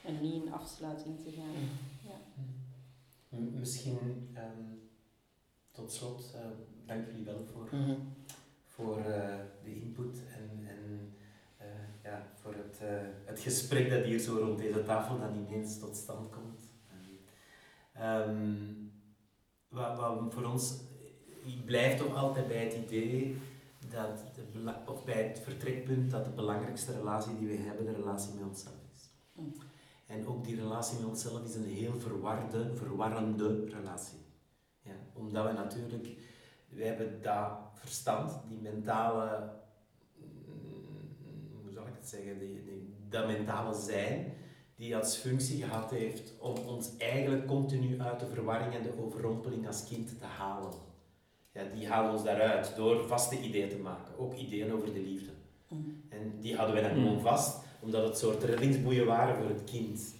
En 0.05 0.21
niet 0.21 0.33
in 0.43 0.53
afsluiting 0.53 1.15
te 1.23 1.31
gaan. 1.31 1.69
M- 3.29 3.59
Misschien 3.59 4.29
ehm, 4.33 4.75
tot 5.71 5.91
slot, 5.91 6.31
eh, 6.35 6.41
dank 6.85 7.05
jullie 7.05 7.25
wel 7.25 7.45
voor, 7.53 7.67
Mhm. 7.79 7.95
Voor 8.79 8.97
eh, 8.97 9.37
de 9.63 9.75
input 9.75 10.21
en, 10.33 10.67
en 10.67 11.13
eh, 11.57 11.67
ja, 12.03 12.27
voor 12.41 12.53
het, 12.53 12.79
eh, 12.81 13.07
het 13.25 13.39
gesprek 13.39 13.89
dat 13.89 14.03
hier 14.03 14.19
zo 14.19 14.37
rond 14.37 14.57
deze 14.57 14.83
tafel 14.83 15.19
dan 15.19 15.45
ineens 15.47 15.79
tot 15.79 15.95
stand 15.95 16.29
komt. 16.29 16.61
Ehm, 17.93 18.55
wat, 19.67 19.97
wat 19.97 20.33
voor 20.33 20.43
ons, 20.43 20.79
ik 21.45 21.65
blijf 21.65 21.97
toch 21.97 22.15
altijd 22.15 22.47
bij 22.47 22.63
het 22.63 22.73
idee 22.73 23.37
dat, 23.89 24.23
de 24.35 24.73
of 24.85 25.05
bij 25.05 25.23
het 25.23 25.39
vertrekpunt 25.39 26.11
dat 26.11 26.25
de 26.25 26.31
belangrijkste 26.31 26.91
relatie 26.91 27.37
die 27.37 27.47
we 27.47 27.55
hebben 27.55 27.85
de 27.85 27.93
relatie 27.93 28.33
met 28.33 28.43
onszelf 28.43 28.75
is. 28.93 29.09
Mm. 29.33 29.53
En 30.05 30.27
ook 30.27 30.43
die 30.43 30.55
relatie 30.55 30.99
met 30.99 31.07
onszelf 31.07 31.43
is 31.43 31.55
een 31.55 31.63
heel 31.63 31.99
verwarde, 31.99 32.75
verwarrende 32.75 33.65
relatie. 33.65 34.19
Ja, 34.81 34.95
omdat 35.13 35.45
we 35.45 35.51
natuurlijk, 35.51 36.07
we 36.69 36.83
hebben 36.83 37.21
dat 37.21 37.49
verstand, 37.73 38.31
die 38.47 38.59
mentale, 38.61 39.49
mm, 40.17 41.61
hoe 41.63 41.71
zal 41.73 41.87
ik 41.87 41.93
het 41.99 42.09
zeggen, 42.09 42.39
die, 42.39 42.63
die, 42.63 42.93
dat 43.09 43.27
mentale 43.27 43.73
zijn, 43.75 44.33
die 44.75 44.95
als 44.95 45.15
functie 45.15 45.63
gehad 45.63 45.91
heeft 45.91 46.33
om 46.39 46.55
ons 46.57 46.97
eigenlijk 46.97 47.47
continu 47.47 47.99
uit 48.01 48.19
de 48.19 48.25
verwarring 48.33 48.73
en 48.75 48.83
de 48.83 48.93
overrompeling 49.05 49.67
als 49.67 49.87
kind 49.87 50.19
te 50.19 50.25
halen. 50.25 50.71
Ja, 51.51 51.63
die 51.75 51.87
halen 51.87 52.11
ons 52.11 52.23
daaruit 52.23 52.75
door 52.75 53.07
vaste 53.07 53.39
ideeën 53.39 53.69
te 53.69 53.77
maken, 53.77 54.17
ook 54.17 54.33
ideeën 54.35 54.73
over 54.73 54.93
de 54.93 54.99
liefde. 54.99 55.31
Mm. 55.67 56.01
En 56.09 56.39
die 56.39 56.55
hadden 56.55 56.75
wij 56.75 56.83
dan 56.83 56.97
Mm. 56.97 57.03
gewoon 57.03 57.21
vast, 57.21 57.57
omdat 57.79 58.03
het 58.07 58.17
soort 58.17 58.43
reddingsboeien 58.43 59.05
waren 59.05 59.35
voor 59.35 59.47
het 59.49 59.63
kind. 59.63 60.15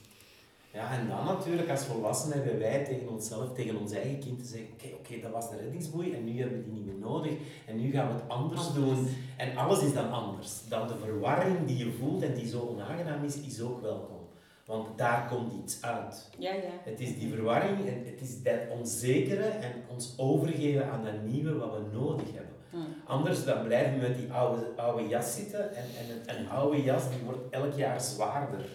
Ja, 0.79 0.91
en 0.91 1.07
dan 1.07 1.25
natuurlijk 1.25 1.69
als 1.69 1.85
volwassenen 1.85 2.37
hebben 2.37 2.59
wij 2.59 2.83
tegen 2.85 3.09
onszelf, 3.09 3.53
tegen 3.53 3.79
ons 3.79 3.91
eigen 3.91 4.19
kind 4.19 4.39
te 4.39 4.45
zeggen, 4.45 4.67
oké, 4.73 4.87
oké, 4.93 5.21
dat 5.21 5.31
was 5.31 5.49
de 5.49 5.57
reddingsboei 5.57 6.13
en 6.13 6.23
nu 6.23 6.39
hebben 6.39 6.57
we 6.57 6.63
die 6.63 6.73
niet 6.73 6.85
meer 6.85 6.99
nodig 6.99 7.31
en 7.65 7.81
nu 7.81 7.91
gaan 7.91 8.07
we 8.07 8.13
het 8.13 8.27
anders 8.27 8.73
doen. 8.73 9.07
En 9.37 9.57
alles 9.57 9.81
is 9.83 9.93
dan 9.93 10.11
anders. 10.11 10.67
Dan 10.69 10.87
de 10.87 10.97
verwarring 10.97 11.65
die 11.65 11.77
je 11.77 11.91
voelt 11.91 12.21
en 12.21 12.33
die 12.33 12.47
zo 12.47 12.59
onaangenaam 12.59 13.23
is, 13.23 13.41
is 13.41 13.61
ook 13.61 13.81
welkom. 13.81 14.17
Want 14.65 14.97
daar 14.97 15.27
komt 15.27 15.53
iets 15.63 15.81
uit. 15.81 16.29
Ja, 16.37 16.53
ja. 16.53 16.71
Het 16.83 16.99
is 16.99 17.19
die 17.19 17.33
verwarring 17.33 17.87
en 17.87 18.05
het 18.05 18.21
is 18.21 18.43
dat 18.43 18.59
onzekere 18.79 19.43
en 19.43 19.71
ons 19.87 20.13
overgeven 20.17 20.91
aan 20.91 21.03
dat 21.03 21.23
nieuwe 21.23 21.55
wat 21.57 21.71
we 21.71 21.97
nodig 21.97 22.25
hebben. 22.33 22.55
Mm. 22.71 22.85
Anders 23.05 23.45
dan 23.45 23.63
blijven 23.63 23.93
we 23.93 24.07
met 24.07 24.17
die 24.17 24.31
oude, 24.31 24.67
oude 24.75 25.07
jas 25.07 25.35
zitten 25.35 25.75
en, 25.75 25.83
en 25.83 26.09
een, 26.09 26.39
een 26.39 26.49
oude 26.49 26.83
jas 26.83 27.09
die 27.09 27.19
wordt 27.25 27.49
elk 27.49 27.73
jaar 27.73 28.01
zwaarder. 28.01 28.65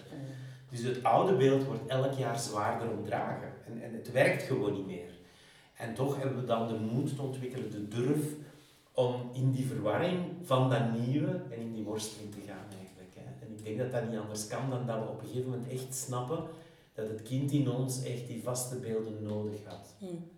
Dus 0.75 0.83
het 0.83 1.03
oude 1.03 1.35
beeld 1.35 1.63
wordt 1.63 1.87
elk 1.87 2.13
jaar 2.13 2.39
zwaarder 2.39 2.89
omdragen 2.89 3.53
en, 3.65 3.81
en 3.83 3.93
het 3.93 4.11
werkt 4.11 4.43
gewoon 4.43 4.73
niet 4.73 4.85
meer. 4.85 5.11
En 5.73 5.93
toch 5.93 6.17
hebben 6.17 6.39
we 6.39 6.45
dan 6.45 6.67
de 6.67 6.73
moed 6.73 7.15
te 7.15 7.21
ontwikkelen, 7.21 7.71
de 7.71 7.87
durf 7.87 8.25
om 8.91 9.29
in 9.33 9.51
die 9.51 9.65
verwarring 9.65 10.19
van 10.43 10.69
dat 10.69 10.99
nieuwe 11.05 11.41
en 11.49 11.59
in 11.59 11.73
die 11.73 11.83
worsteling 11.83 12.31
te 12.31 12.39
gaan 12.47 12.65
eigenlijk. 12.79 13.15
Hè. 13.15 13.45
En 13.45 13.51
ik 13.57 13.63
denk 13.63 13.77
dat 13.77 13.91
dat 13.91 14.09
niet 14.09 14.19
anders 14.19 14.47
kan 14.47 14.69
dan 14.69 14.85
dat 14.85 14.97
we 14.97 15.09
op 15.09 15.21
een 15.21 15.27
gegeven 15.27 15.49
moment 15.49 15.71
echt 15.71 15.95
snappen 15.95 16.43
dat 16.93 17.07
het 17.07 17.21
kind 17.21 17.51
in 17.51 17.69
ons 17.69 18.03
echt 18.03 18.27
die 18.27 18.43
vaste 18.43 18.75
beelden 18.75 19.23
nodig 19.23 19.59
had. 19.65 19.95
Mm. 19.99 20.29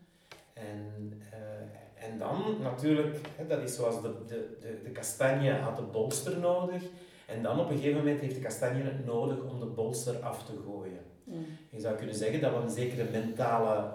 En, 0.53 1.13
eh, 1.31 2.07
en 2.07 2.17
dan 2.17 2.55
natuurlijk, 2.61 3.19
hè, 3.35 3.47
dat 3.47 3.61
is 3.61 3.75
zoals 3.75 4.01
de, 4.01 4.13
de, 4.27 4.57
de, 4.61 4.79
de 4.83 4.89
kastanje 4.89 5.51
had 5.51 5.75
de 5.75 5.81
bolster 5.81 6.39
nodig. 6.39 6.83
En 7.27 7.43
dan 7.43 7.59
op 7.59 7.69
een 7.69 7.77
gegeven 7.77 7.97
moment 7.97 8.19
heeft 8.19 8.35
de 8.35 8.41
kastanje 8.41 8.83
het 8.83 9.05
nodig 9.05 9.37
om 9.43 9.59
de 9.59 9.65
bolster 9.65 10.15
af 10.15 10.43
te 10.43 10.53
gooien. 10.65 10.99
Mm. 11.23 11.45
Je 11.69 11.79
zou 11.79 11.95
kunnen 11.95 12.15
zeggen 12.15 12.41
dat 12.41 12.51
we 12.51 12.57
een 12.57 12.69
zekere 12.69 13.05
mentale 13.11 13.91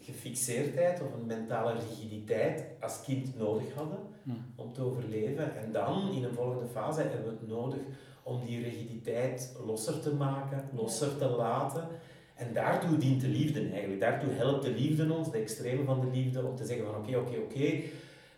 gefixeerdheid 0.00 1.02
of 1.02 1.12
een 1.14 1.26
mentale 1.26 1.72
rigiditeit 1.72 2.64
als 2.80 3.02
kind 3.04 3.38
nodig 3.38 3.74
hadden 3.74 3.98
Hm. 4.26 4.32
om 4.56 4.72
te 4.72 4.82
overleven. 4.82 5.56
En 5.56 5.72
dan 5.72 6.12
in 6.12 6.24
een 6.24 6.34
volgende 6.34 6.66
fase 6.66 7.00
hebben 7.00 7.24
we 7.24 7.30
het 7.40 7.48
nodig 7.48 7.78
om 8.22 8.44
die 8.46 8.62
rigiditeit 8.62 9.56
losser 9.66 10.00
te 10.00 10.14
maken, 10.14 10.68
losser 10.74 11.18
te 11.18 11.28
laten. 11.28 11.88
En 12.34 12.52
daartoe 12.52 12.98
dient 12.98 13.20
de 13.20 13.28
liefde 13.28 13.68
eigenlijk. 13.68 14.00
Daartoe 14.00 14.32
helpt 14.32 14.64
de 14.64 14.70
liefde 14.70 15.12
ons, 15.12 15.30
de 15.30 15.38
extreme 15.38 15.84
van 15.84 16.00
de 16.00 16.06
liefde, 16.06 16.44
om 16.46 16.56
te 16.56 16.64
zeggen 16.64 16.86
van 16.86 16.94
oké, 16.96 17.16
oké, 17.16 17.36
oké, 17.38 17.82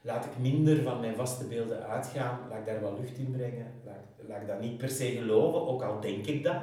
laat 0.09 0.25
ik 0.25 0.38
minder 0.38 0.83
van 0.83 1.01
mijn 1.01 1.14
vaste 1.16 1.44
beelden 1.44 1.87
uitgaan, 1.87 2.38
laat 2.49 2.59
ik 2.59 2.66
daar 2.66 2.81
wat 2.81 2.99
lucht 3.01 3.18
in 3.18 3.31
brengen, 3.37 3.66
laat, 3.85 4.05
laat 4.29 4.40
ik 4.40 4.47
dat 4.47 4.61
niet 4.61 4.79
per 4.79 4.88
se 4.88 5.05
geloven, 5.11 5.66
ook 5.68 5.83
al 5.83 6.01
denk 6.01 6.27
ik 6.27 6.42
dat. 6.44 6.62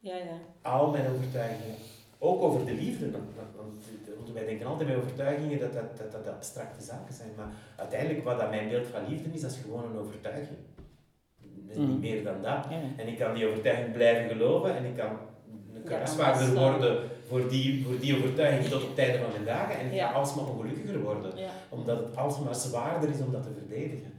Ja, 0.00 0.16
ja. 0.16 0.36
Al 0.62 0.90
mijn 0.90 1.06
overtuigingen, 1.14 1.74
ook 2.18 2.42
over 2.42 2.64
de 2.66 2.72
liefde, 2.74 3.10
want, 3.10 3.26
wij 4.32 4.46
denken 4.46 4.66
altijd 4.66 4.88
bij 4.88 4.96
overtuigingen 4.96 5.58
dat 5.58 5.72
dat, 5.72 5.96
dat 5.98 6.12
dat 6.12 6.28
abstracte 6.34 6.84
zaken 6.84 7.14
zijn, 7.14 7.30
maar 7.36 7.48
uiteindelijk 7.76 8.24
wat 8.24 8.38
dat 8.38 8.50
mijn 8.50 8.68
beeld 8.68 8.86
van 8.86 9.08
liefde 9.08 9.30
is, 9.32 9.40
dat 9.40 9.50
is 9.50 9.58
gewoon 9.58 9.84
een 9.84 9.98
overtuiging. 9.98 10.58
Niet 11.66 11.76
Mm. 11.76 12.00
meer 12.00 12.24
dan 12.24 12.42
dat. 12.42 12.66
Ja. 12.70 12.80
En 12.96 13.08
ik 13.08 13.18
kan 13.18 13.34
die 13.34 13.46
overtuiging 13.46 13.92
blijven 13.92 14.28
geloven 14.28 14.76
en 14.76 14.84
ik 14.84 14.96
kan 14.96 15.18
een 15.78 15.84
kruisvaarder 15.84 16.54
worden 16.54 16.98
voor 17.28 17.48
die, 17.48 17.84
voor 17.84 17.98
die 17.98 18.16
overtuiging 18.16 18.68
tot 18.68 18.82
op 18.82 18.88
het 18.88 18.98
einde 18.98 19.18
van 19.18 19.30
mijn 19.32 19.44
dagen. 19.44 19.78
En 19.78 19.92
ik 19.92 20.00
ga 20.00 20.12
alsmaar 20.12 20.46
ongelukkiger 20.46 21.00
worden, 21.00 21.32
omdat 21.68 21.98
het 21.98 22.16
alsmaar 22.16 22.54
zwaarder 22.54 23.10
is 23.10 23.20
om 23.20 23.32
dat 23.32 23.42
te 23.42 23.48
verdedigen. 23.58 24.12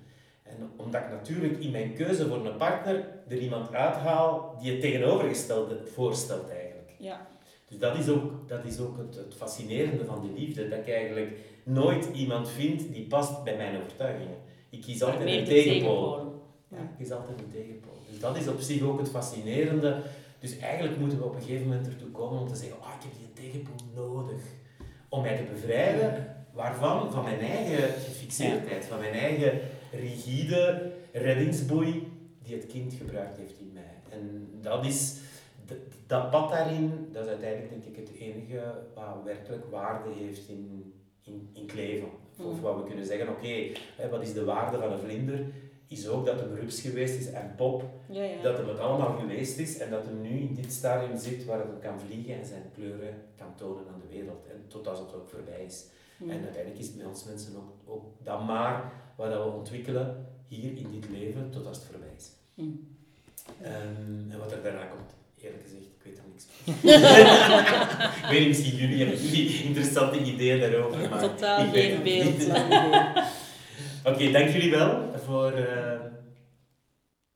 En 0.43 0.55
omdat 0.75 1.01
ik 1.01 1.09
natuurlijk 1.09 1.59
in 1.59 1.71
mijn 1.71 1.93
keuze 1.93 2.27
voor 2.27 2.45
een 2.45 2.57
partner 2.57 3.07
er 3.27 3.37
iemand 3.37 3.73
uithaal 3.73 4.57
die 4.61 4.71
het 4.71 4.81
tegenovergestelde 4.81 5.79
voorstelt 5.93 6.49
eigenlijk. 6.49 6.91
ja. 6.97 7.27
Dus 7.69 7.79
dat 7.79 7.97
is 7.97 8.09
ook, 8.09 8.49
dat 8.49 8.65
is 8.65 8.79
ook 8.79 8.97
het, 8.97 9.15
het 9.15 9.33
fascinerende 9.37 10.05
van 10.05 10.21
de 10.21 10.39
liefde, 10.39 10.69
dat 10.69 10.79
ik 10.79 10.89
eigenlijk 10.89 11.37
nooit 11.63 12.09
iemand 12.13 12.49
vind 12.49 12.93
die 12.93 13.07
past 13.07 13.43
bij 13.43 13.57
mijn 13.57 13.77
overtuigingen. 13.77 14.35
Ik 14.69 14.81
kies 14.81 15.03
altijd 15.03 15.29
een 15.29 15.45
tegenpool. 15.45 16.13
tegenpool. 16.13 16.43
Ja, 16.67 16.77
ik 16.77 17.05
is 17.05 17.11
altijd 17.11 17.39
een 17.39 17.51
tegenpool. 17.51 17.97
Dus 18.09 18.19
dat 18.19 18.37
is 18.37 18.47
op 18.47 18.59
zich 18.59 18.81
ook 18.81 18.99
het 18.99 19.09
fascinerende. 19.09 20.01
Dus 20.39 20.57
eigenlijk 20.57 20.97
moeten 20.97 21.17
we 21.17 21.23
op 21.23 21.35
een 21.35 21.41
gegeven 21.41 21.67
moment 21.67 21.87
ertoe 21.87 22.09
komen 22.09 22.39
om 22.39 22.47
te 22.47 22.55
zeggen, 22.55 22.81
ah, 22.81 22.93
ik 22.97 23.01
heb 23.03 23.11
die 23.17 23.33
tegenpool 23.51 23.87
nodig. 23.95 24.41
Om 25.09 25.21
mij 25.21 25.37
te 25.37 25.43
bevrijden, 25.53 26.35
waarvan? 26.53 27.11
Van 27.11 27.23
mijn 27.23 27.39
eigen 27.39 27.77
gefixeerdheid, 28.01 28.85
van 28.85 28.99
mijn 28.99 29.13
eigen 29.13 29.59
rigide 29.91 30.91
reddingsboei 31.13 32.07
die 32.43 32.55
het 32.55 32.67
kind 32.67 32.93
gebruikt 32.93 33.37
heeft 33.37 33.59
in 33.59 33.71
mij. 33.73 33.93
En 34.19 34.47
dat 34.61 34.85
is, 34.85 35.17
d- 35.65 35.73
dat 36.07 36.29
pad 36.29 36.49
daarin, 36.49 37.07
dat 37.11 37.23
is 37.23 37.29
uiteindelijk 37.29 37.69
denk 37.69 37.83
ik 37.83 37.95
het 38.07 38.17
enige 38.19 38.73
wat 38.95 39.23
werkelijk 39.25 39.65
waarde 39.71 40.09
heeft 40.19 40.49
in, 40.49 40.93
in, 41.23 41.49
in 41.53 41.61
het 41.61 41.73
leven. 41.73 42.07
Of 42.37 42.55
Mm. 42.55 42.61
wat 42.61 42.75
we 42.77 42.83
kunnen 42.83 43.05
zeggen, 43.05 43.29
oké, 43.29 43.67
wat 44.11 44.21
is 44.21 44.33
de 44.33 44.43
waarde 44.45 44.77
van 44.77 44.91
een 44.91 44.99
vlinder? 44.99 45.39
Is 45.89 46.07
ook 46.07 46.25
dat 46.25 46.39
hem 46.39 46.55
rups 46.55 46.81
geweest 46.81 47.19
is 47.19 47.31
en 47.31 47.53
pop, 47.55 47.83
Ja, 48.09 48.23
ja. 48.23 48.41
dat 48.41 48.57
hem 48.57 48.67
het 48.67 48.79
allemaal 48.79 49.17
geweest 49.19 49.57
is 49.57 49.77
en 49.77 49.89
dat 49.89 50.05
hem 50.05 50.21
nu 50.21 50.29
in 50.39 50.53
dit 50.53 50.71
stadium 50.73 51.17
zit 51.17 51.45
waar 51.45 51.57
hij 51.57 51.67
kan 51.81 51.99
vliegen 52.07 52.33
en 52.39 52.45
zijn 52.45 52.63
kleuren 52.73 53.13
kan 53.37 53.55
tonen 53.55 53.83
aan 53.93 54.01
de 54.09 54.15
wereld. 54.17 54.45
En 54.49 54.63
totdat 54.67 54.97
het 54.99 55.13
ook 55.15 55.29
voorbij 55.29 55.63
is. 55.67 55.85
En 56.19 56.31
uiteindelijk 56.43 56.77
is 56.79 56.85
het 56.87 56.97
bij 56.97 57.05
ons 57.05 57.23
mensen 57.23 57.55
ook, 57.57 57.71
ook 57.93 58.03
dat 58.23 58.45
maar 58.45 58.91
wat 59.15 59.29
dat 59.31 59.43
we 59.43 59.49
ontwikkelen 59.51 60.25
hier 60.47 60.77
in 60.77 60.87
dit 60.91 61.09
leven 61.11 61.49
totdat 61.51 61.75
het 61.75 61.85
voorbij 61.85 62.13
is. 62.17 62.29
Ehm, 63.61 64.31
en 64.31 64.39
wat 64.39 64.51
er 64.51 64.63
daarna 64.63 64.85
komt, 64.85 65.11
eerlijk 65.41 65.63
gezegd, 65.63 65.81
ik 65.83 66.03
weet 66.03 66.17
er 66.17 66.23
niks 66.31 66.45
van. 66.49 66.73
ik 68.23 68.29
weet 68.29 68.39
niet, 68.39 68.47
misschien 68.47 68.75
jullie 68.77 68.97
hebben 69.05 69.25
jullie 69.25 69.63
interessante 69.63 70.19
ideeën 70.23 70.59
daarover. 70.59 71.09
Maar 71.09 71.19
Totaal 71.19 71.71
geen 71.71 72.03
beeld. 72.03 72.43
Oké, 74.09 74.31
dank 74.31 74.49
jullie 74.49 74.71
wel 74.71 75.11
voor, 75.29 75.51
eh, 75.51 75.99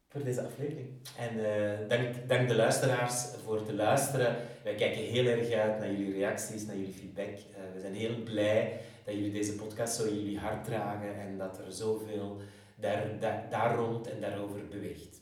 voor 0.09 0.23
deze 0.23 0.41
aflevering. 0.41 0.87
En 1.17 1.33
eh, 1.45 1.89
dank, 1.89 2.29
dank 2.29 2.47
de 2.47 2.55
luisteraars 2.55 3.25
voor 3.45 3.55
het 3.55 3.71
luisteren. 3.71 4.35
Wij 4.63 4.75
kijken 4.75 5.01
heel 5.01 5.25
erg 5.25 5.51
uit 5.51 5.79
naar 5.79 5.91
jullie 5.91 6.13
reacties, 6.13 6.65
naar 6.65 6.75
jullie 6.75 6.93
feedback. 6.93 7.27
Eh, 7.27 7.61
we 7.73 7.79
zijn 7.79 7.93
heel 7.93 8.15
blij 8.23 8.79
dat 9.05 9.13
jullie 9.13 9.31
deze 9.31 9.55
podcast 9.55 9.95
zo 9.95 10.05
in 10.05 10.15
jullie 10.15 10.39
hart 10.39 10.65
dragen 10.65 11.19
en 11.19 11.37
dat 11.37 11.57
er 11.57 11.71
zoveel 11.71 12.41
daar, 12.75 13.19
daar, 13.19 13.47
daar 13.49 13.75
rond 13.75 14.09
en 14.09 14.21
daarover 14.21 14.67
beweegt. 14.67 15.21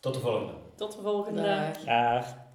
Tot 0.00 0.14
de 0.14 0.20
volgende. 0.20 0.52
Tot 0.74 0.92
de 0.92 1.02
volgende. 1.02 1.42
Dag. 1.42 1.84
Dag. 1.84 2.47